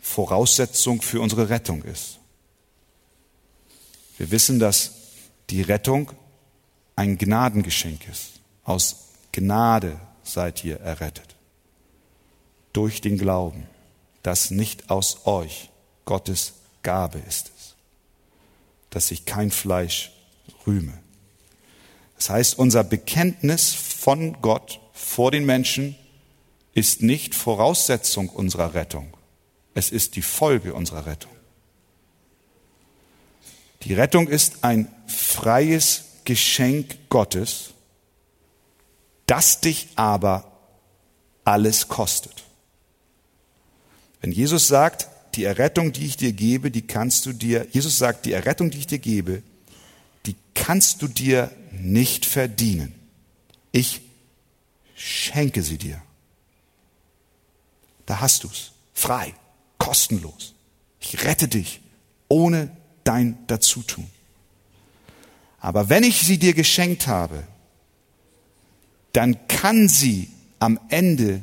Voraussetzung 0.00 1.00
für 1.00 1.20
unsere 1.20 1.48
Rettung 1.48 1.82
ist. 1.84 2.18
Wir 4.18 4.30
wissen, 4.30 4.58
dass 4.58 4.92
die 5.50 5.62
Rettung 5.62 6.12
ein 6.96 7.16
Gnadengeschenk 7.16 8.06
ist. 8.08 8.40
Aus 8.64 9.08
Gnade 9.32 9.98
seid 10.22 10.64
ihr 10.64 10.80
errettet. 10.80 11.36
Durch 12.72 13.00
den 13.00 13.18
Glauben, 13.18 13.66
das 14.22 14.50
nicht 14.50 14.90
aus 14.90 15.26
euch, 15.26 15.70
Gottes 16.04 16.54
Gabe 16.82 17.18
ist 17.18 17.50
es, 17.56 17.74
dass 18.90 19.08
sich 19.08 19.24
kein 19.24 19.50
Fleisch 19.50 20.12
rühme. 20.66 20.98
Das 22.16 22.30
heißt, 22.30 22.58
unser 22.58 22.84
Bekenntnis 22.84 23.72
von 23.72 24.40
Gott 24.40 24.80
vor 24.92 25.30
den 25.30 25.44
Menschen 25.44 25.96
ist 26.74 27.02
nicht 27.02 27.34
Voraussetzung 27.34 28.28
unserer 28.28 28.74
Rettung. 28.74 29.16
Es 29.74 29.90
ist 29.90 30.16
die 30.16 30.22
Folge 30.22 30.74
unserer 30.74 31.06
Rettung. 31.06 31.32
Die 33.82 33.94
Rettung 33.94 34.28
ist 34.28 34.64
ein 34.64 34.88
freies 35.06 36.04
Geschenk 36.24 36.96
Gottes, 37.10 37.70
das 39.26 39.60
dich 39.60 39.88
aber 39.96 40.50
alles 41.44 41.88
kostet. 41.88 42.44
Wenn 44.20 44.32
Jesus 44.32 44.68
sagt, 44.68 45.08
die 45.34 45.44
Errettung, 45.44 45.92
die 45.92 46.06
ich 46.06 46.16
dir 46.16 46.32
gebe, 46.32 46.70
die 46.70 46.86
kannst 46.86 47.26
du 47.26 47.32
dir, 47.32 47.66
Jesus 47.72 47.98
sagt, 47.98 48.24
die 48.24 48.32
Errettung, 48.32 48.70
die 48.70 48.78
ich 48.78 48.86
dir 48.86 48.98
gebe, 48.98 49.42
die 50.26 50.36
kannst 50.54 51.02
du 51.02 51.08
dir 51.08 51.50
nicht 51.72 52.24
verdienen. 52.24 52.94
Ich 53.72 54.00
schenke 54.94 55.62
sie 55.62 55.76
dir. 55.76 56.00
Da 58.06 58.20
hast 58.20 58.44
du's. 58.44 58.72
Frei. 58.92 59.34
Kostenlos. 59.78 60.54
Ich 61.00 61.24
rette 61.24 61.48
dich 61.48 61.80
ohne 62.28 62.74
dein 63.04 63.38
Dazutun. 63.46 64.06
Aber 65.60 65.88
wenn 65.88 66.04
ich 66.04 66.20
sie 66.20 66.38
dir 66.38 66.54
geschenkt 66.54 67.06
habe, 67.06 67.44
dann 69.12 69.46
kann 69.48 69.88
sie 69.88 70.30
am 70.58 70.80
Ende 70.88 71.42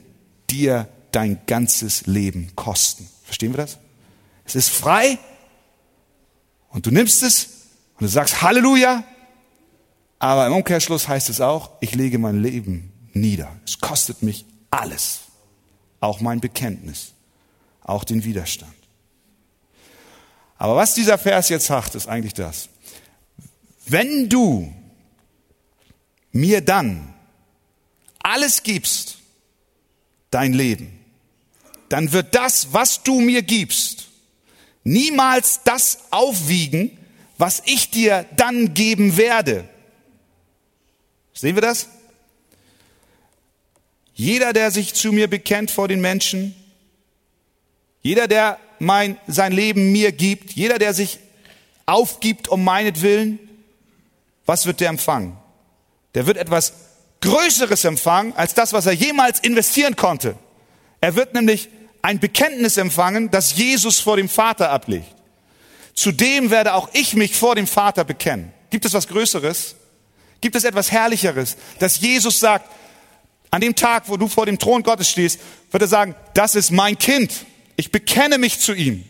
dir 0.49 0.87
dein 1.11 1.39
ganzes 1.47 2.05
Leben 2.07 2.51
kosten. 2.55 3.07
Verstehen 3.23 3.53
wir 3.53 3.57
das? 3.57 3.77
Es 4.45 4.55
ist 4.55 4.69
frei 4.69 5.17
und 6.69 6.85
du 6.85 6.91
nimmst 6.91 7.23
es 7.23 7.47
und 7.95 8.01
du 8.01 8.07
sagst 8.07 8.41
Halleluja, 8.41 9.03
aber 10.19 10.47
im 10.47 10.53
Umkehrschluss 10.53 11.07
heißt 11.07 11.29
es 11.29 11.41
auch, 11.41 11.71
ich 11.79 11.95
lege 11.95 12.19
mein 12.19 12.41
Leben 12.41 12.91
nieder. 13.13 13.49
Es 13.65 13.79
kostet 13.79 14.21
mich 14.23 14.45
alles 14.69 15.21
auch 16.01 16.19
mein 16.19 16.41
Bekenntnis, 16.41 17.13
auch 17.81 18.03
den 18.03 18.25
Widerstand. 18.25 18.73
Aber 20.57 20.75
was 20.75 20.93
dieser 20.93 21.17
Vers 21.17 21.49
jetzt 21.49 21.67
sagt, 21.67 21.95
ist 21.95 22.07
eigentlich 22.07 22.33
das. 22.33 22.69
Wenn 23.85 24.27
du 24.29 24.73
mir 26.31 26.61
dann 26.61 27.13
alles 28.19 28.63
gibst, 28.63 29.17
dein 30.29 30.53
Leben, 30.53 30.99
dann 31.89 32.11
wird 32.11 32.35
das, 32.35 32.73
was 32.73 33.03
du 33.03 33.19
mir 33.19 33.41
gibst, 33.41 34.07
niemals 34.83 35.61
das 35.63 35.99
aufwiegen, 36.11 36.97
was 37.37 37.63
ich 37.65 37.89
dir 37.89 38.25
dann 38.37 38.73
geben 38.73 39.17
werde. 39.17 39.67
Sehen 41.33 41.55
wir 41.55 41.61
das? 41.61 41.87
Jeder, 44.13 44.53
der 44.53 44.71
sich 44.71 44.93
zu 44.93 45.11
mir 45.11 45.29
bekennt 45.29 45.71
vor 45.71 45.87
den 45.87 46.01
Menschen, 46.01 46.55
jeder, 48.01 48.27
der 48.27 48.57
mein, 48.79 49.17
sein 49.27 49.51
Leben 49.51 49.91
mir 49.91 50.11
gibt, 50.11 50.53
jeder, 50.53 50.79
der 50.79 50.93
sich 50.93 51.19
aufgibt 51.85 52.47
um 52.47 52.63
meinetwillen, 52.63 53.39
was 54.45 54.65
wird 54.65 54.79
der 54.79 54.89
empfangen? 54.89 55.37
Der 56.15 56.25
wird 56.25 56.37
etwas 56.37 56.73
Größeres 57.21 57.85
empfangen 57.85 58.33
als 58.35 58.53
das, 58.53 58.73
was 58.73 58.87
er 58.87 58.93
jemals 58.93 59.39
investieren 59.39 59.95
konnte. 59.95 60.35
Er 60.99 61.15
wird 61.15 61.33
nämlich 61.33 61.69
ein 62.01 62.19
Bekenntnis 62.19 62.77
empfangen, 62.77 63.29
das 63.29 63.55
Jesus 63.55 63.99
vor 63.99 64.17
dem 64.17 64.27
Vater 64.27 64.71
ablegt. 64.71 65.15
Zudem 65.93 66.49
werde 66.49 66.73
auch 66.73 66.89
ich 66.93 67.13
mich 67.13 67.35
vor 67.35 67.55
dem 67.55 67.67
Vater 67.67 68.03
bekennen. 68.03 68.51
Gibt 68.71 68.85
es 68.85 68.93
was 68.93 69.07
Größeres? 69.07 69.75
Gibt 70.39 70.55
es 70.55 70.63
etwas 70.63 70.91
Herrlicheres, 70.91 71.57
dass 71.77 71.99
Jesus 71.99 72.39
sagt, 72.39 72.67
an 73.51 73.61
dem 73.61 73.75
Tag, 73.75 74.07
wo 74.07 74.17
du 74.17 74.27
vor 74.27 74.45
dem 74.45 74.57
Thron 74.57 74.81
Gottes 74.81 75.09
stehst, 75.09 75.39
wird 75.69 75.83
er 75.83 75.87
sagen, 75.87 76.15
das 76.33 76.55
ist 76.55 76.71
mein 76.71 76.97
Kind. 76.97 77.45
Ich 77.75 77.91
bekenne 77.91 78.37
mich 78.37 78.59
zu 78.59 78.73
ihm. 78.73 79.03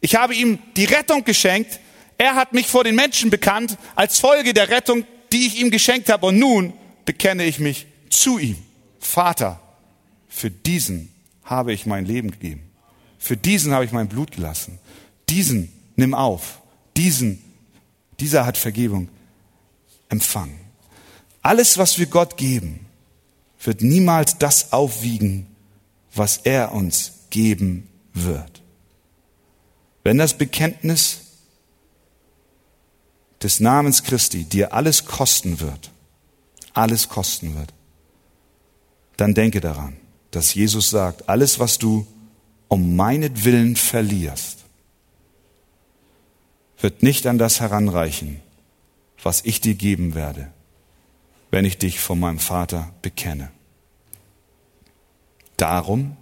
Ich 0.00 0.16
habe 0.16 0.34
ihm 0.34 0.58
die 0.76 0.86
Rettung 0.86 1.24
geschenkt. 1.24 1.78
Er 2.18 2.34
hat 2.34 2.54
mich 2.54 2.68
vor 2.68 2.84
den 2.84 2.94
Menschen 2.94 3.28
bekannt 3.28 3.76
als 3.94 4.18
Folge 4.18 4.54
der 4.54 4.70
Rettung, 4.70 5.04
die 5.30 5.46
ich 5.46 5.60
ihm 5.60 5.70
geschenkt 5.70 6.08
habe. 6.08 6.26
Und 6.26 6.38
nun 6.38 6.72
bekenne 7.04 7.44
ich 7.44 7.58
mich 7.58 7.86
zu 8.08 8.38
ihm. 8.38 8.56
Vater, 8.98 9.60
für 10.28 10.50
diesen 10.50 11.12
habe 11.44 11.74
ich 11.74 11.84
mein 11.84 12.06
Leben 12.06 12.30
gegeben. 12.30 12.70
Für 13.18 13.36
diesen 13.36 13.72
habe 13.72 13.84
ich 13.84 13.92
mein 13.92 14.08
Blut 14.08 14.32
gelassen. 14.32 14.78
Diesen 15.28 15.70
nimm 15.96 16.14
auf. 16.14 16.60
Diesen, 16.96 17.42
dieser 18.20 18.46
hat 18.46 18.56
Vergebung 18.56 19.08
empfangen. 20.08 20.58
Alles, 21.42 21.76
was 21.76 21.98
wir 21.98 22.06
Gott 22.06 22.36
geben, 22.36 22.85
wird 23.62 23.82
niemals 23.82 24.38
das 24.38 24.72
aufwiegen, 24.72 25.46
was 26.14 26.38
er 26.38 26.72
uns 26.72 27.12
geben 27.30 27.88
wird. 28.12 28.62
Wenn 30.02 30.18
das 30.18 30.34
Bekenntnis 30.34 31.20
des 33.42 33.60
Namens 33.60 34.02
Christi 34.02 34.44
dir 34.44 34.72
alles 34.72 35.04
kosten 35.04 35.60
wird, 35.60 35.90
alles 36.72 37.08
kosten 37.08 37.54
wird, 37.56 37.72
dann 39.16 39.34
denke 39.34 39.60
daran, 39.60 39.96
dass 40.30 40.54
Jesus 40.54 40.90
sagt, 40.90 41.28
alles, 41.28 41.58
was 41.58 41.78
du 41.78 42.06
um 42.68 42.96
meinetwillen 42.96 43.76
verlierst, 43.76 44.64
wird 46.80 47.02
nicht 47.02 47.26
an 47.26 47.38
das 47.38 47.60
heranreichen, 47.60 48.40
was 49.22 49.44
ich 49.44 49.60
dir 49.60 49.74
geben 49.74 50.14
werde, 50.14 50.52
wenn 51.56 51.64
ich 51.64 51.78
dich 51.78 52.00
von 52.00 52.20
meinem 52.20 52.38
Vater 52.38 52.92
bekenne. 53.00 53.50
Darum 55.56 56.18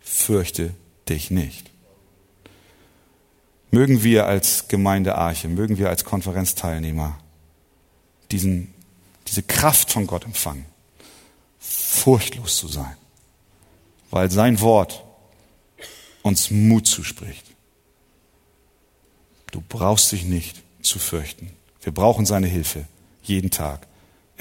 fürchte 0.00 0.76
dich 1.08 1.32
nicht. 1.32 1.68
Mögen 3.72 4.04
wir 4.04 4.26
als 4.26 4.68
Gemeinde 4.68 5.16
Arche, 5.16 5.48
mögen 5.48 5.76
wir 5.76 5.88
als 5.88 6.04
Konferenzteilnehmer 6.04 7.18
diesen, 8.30 8.72
diese 9.26 9.42
Kraft 9.42 9.90
von 9.90 10.06
Gott 10.06 10.24
empfangen, 10.24 10.66
furchtlos 11.58 12.58
zu 12.58 12.68
sein, 12.68 12.96
weil 14.12 14.30
sein 14.30 14.60
Wort 14.60 15.02
uns 16.22 16.48
Mut 16.52 16.86
zuspricht. 16.86 17.44
Du 19.50 19.60
brauchst 19.68 20.12
dich 20.12 20.22
nicht 20.22 20.62
zu 20.80 21.00
fürchten. 21.00 21.50
Wir 21.82 21.92
brauchen 21.92 22.24
seine 22.24 22.46
Hilfe 22.46 22.86
jeden 23.24 23.50
Tag 23.50 23.88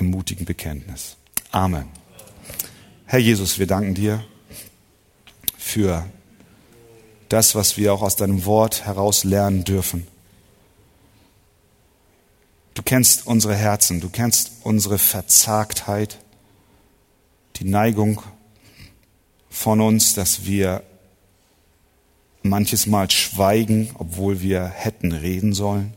im 0.02 0.10
mutigen 0.10 0.46
Bekenntnis. 0.46 1.16
Amen. 1.52 1.86
Herr 3.06 3.20
Jesus, 3.20 3.60
wir 3.60 3.68
danken 3.68 3.94
dir 3.94 4.24
für 5.58 6.06
das, 7.30 7.54
was 7.54 7.78
wir 7.78 7.94
auch 7.94 8.02
aus 8.02 8.16
deinem 8.16 8.46
Wort 8.46 8.86
heraus 8.86 9.24
lernen 9.24 9.64
dürfen. 9.64 10.08
Du 12.74 12.82
kennst 12.82 13.28
unsere 13.28 13.56
Herzen, 13.56 14.02
du 14.02 14.10
kennst 14.10 14.54
unsere 14.64 14.98
Verzagtheit, 14.98 16.18
die 17.58 17.66
Neigung 17.66 18.24
von 19.50 19.82
uns, 19.82 20.16
dass 20.16 20.46
wir 20.46 20.84
manches 22.42 22.88
Mal 22.88 23.12
schweigen, 23.12 23.92
obwohl 24.00 24.42
wir 24.42 24.66
hätten 24.66 25.12
reden 25.12 25.54
sollen. 25.54 25.94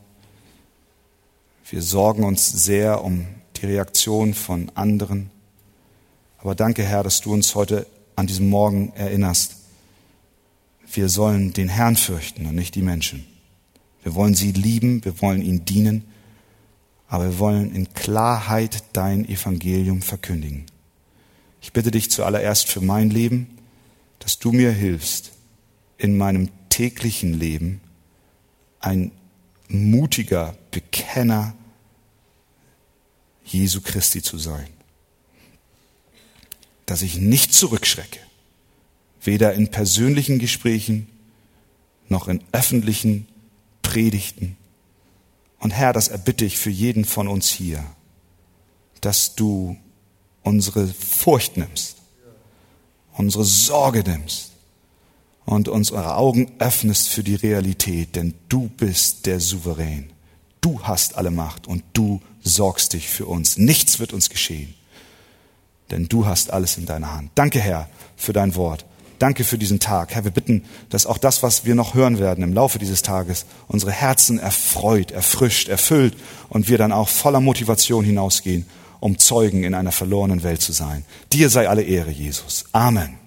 Wir 1.71 1.81
sorgen 1.81 2.25
uns 2.25 2.51
sehr 2.51 3.03
um 3.03 3.27
die 3.65 3.73
Reaktion 3.73 4.35
von 4.35 4.71
anderen. 4.75 5.31
Aber 6.39 6.55
danke, 6.55 6.83
Herr, 6.83 7.03
dass 7.03 7.23
du 7.23 7.33
uns 7.33 7.55
heute 7.55 7.87
an 8.15 8.27
diesem 8.27 8.49
Morgen 8.51 8.93
erinnerst. 8.95 9.57
Wir 10.93 11.09
sollen 11.09 11.53
den 11.53 11.69
Herrn 11.69 11.97
fürchten 11.97 12.47
und 12.47 12.55
nicht 12.55 12.75
die 12.75 12.83
Menschen. 12.83 13.27
Wir 14.03 14.15
wollen 14.15 14.35
sie 14.35 14.53
lieben, 14.53 15.03
wir 15.05 15.21
wollen 15.23 15.41
ihnen 15.41 15.65
dienen, 15.65 16.05
aber 17.09 17.25
wir 17.25 17.39
wollen 17.39 17.75
in 17.75 17.93
Klarheit 17.95 18.85
dein 18.93 19.27
Evangelium 19.27 20.03
verkündigen. 20.03 20.67
Ich 21.63 21.73
bitte 21.73 21.91
dich 21.91 22.11
zuallererst 22.11 22.69
für 22.69 22.83
mein 22.83 23.09
Leben, 23.09 23.57
dass 24.19 24.39
du 24.39 24.53
mir 24.53 24.73
hilfst, 24.73 25.33
in 25.97 26.19
meinem 26.19 26.51
täglichen 26.69 27.33
Leben 27.33 27.81
ein 28.81 29.11
mutiger 29.69 30.55
Bekenner 30.71 31.55
Jesu 33.45 33.81
Christi 33.81 34.23
zu 34.23 34.39
sein 34.39 34.69
dass 36.87 37.03
ich 37.03 37.17
nicht 37.17 37.55
zurückschrecke, 37.55 38.21
weder 39.23 39.55
in 39.55 39.71
persönlichen 39.71 40.39
Gesprächen 40.39 41.09
noch 42.09 42.29
in 42.29 42.43
öffentlichen 42.53 43.27
Predigten. 43.83 44.57
Und 45.59 45.71
Herr, 45.71 45.93
das 45.93 46.09
erbitte 46.09 46.45
ich 46.45 46.59
für 46.59 46.71
jeden 46.71 47.05
von 47.05 47.29
uns 47.29 47.51
hier, 47.51 47.85
dass 49.01 49.35
du 49.35 49.77
unsere 50.43 50.87
Furcht 50.87 51.57
nimmst, 51.57 51.97
unsere 53.15 53.45
Sorge 53.45 54.03
nimmst 54.03 54.51
und 55.47 55.69
unsere 55.69 56.17
Augen 56.17 56.53
öffnest 56.59 57.09
für 57.09 57.23
die 57.23 57.35
Realität, 57.35 58.17
denn 58.17 58.35
du 58.49 58.69
bist 58.69 59.25
der 59.25 59.41
Souverän. 59.41 60.11
Du 60.65 60.81
hast 60.83 61.17
alle 61.17 61.31
Macht 61.31 61.67
und 61.67 61.85
du 61.93 62.21
sorgst 62.43 62.95
dich 62.95 63.09
für 63.09 63.27
uns. 63.27 63.59
Nichts 63.59 63.99
wird 63.99 64.13
uns 64.13 64.31
geschehen 64.31 64.75
denn 65.91 66.09
du 66.09 66.27
hast 66.27 66.51
alles 66.51 66.77
in 66.77 66.87
deiner 66.87 67.13
Hand. 67.13 67.31
Danke, 67.35 67.61
Herr, 67.61 67.89
für 68.17 68.33
dein 68.33 68.55
Wort. 68.55 68.85
Danke 69.19 69.45
für 69.45 69.59
diesen 69.59 69.79
Tag. 69.79 70.15
Herr, 70.15 70.25
wir 70.25 70.33
bitten, 70.33 70.65
dass 70.91 71.07
auch 71.07 71.19
das, 71.19 71.43
was 71.43 71.65
wir 71.65 71.75
noch 71.75 71.95
hören 71.95 72.19
werden 72.19 72.43
im 72.43 72.53
Laufe 72.53 72.79
dieses 72.79 73.03
Tages, 73.03 73.47
unsere 73.69 73.93
Herzen 73.93 74.39
erfreut, 74.39 75.13
erfrischt, 75.13 75.69
erfüllt 75.69 76.17
und 76.49 76.69
wir 76.69 76.79
dann 76.79 76.93
auch 76.93 77.09
voller 77.09 77.41
Motivation 77.41 78.05
hinausgehen, 78.05 78.67
um 79.01 79.19
Zeugen 79.19 79.63
in 79.63 79.75
einer 79.75 79.93
verlorenen 79.93 80.43
Welt 80.43 80.63
zu 80.63 80.73
sein. 80.73 81.05
Dir 81.33 81.49
sei 81.49 81.69
alle 81.69 81.83
Ehre, 81.83 82.11
Jesus. 82.11 82.65
Amen. 82.73 83.24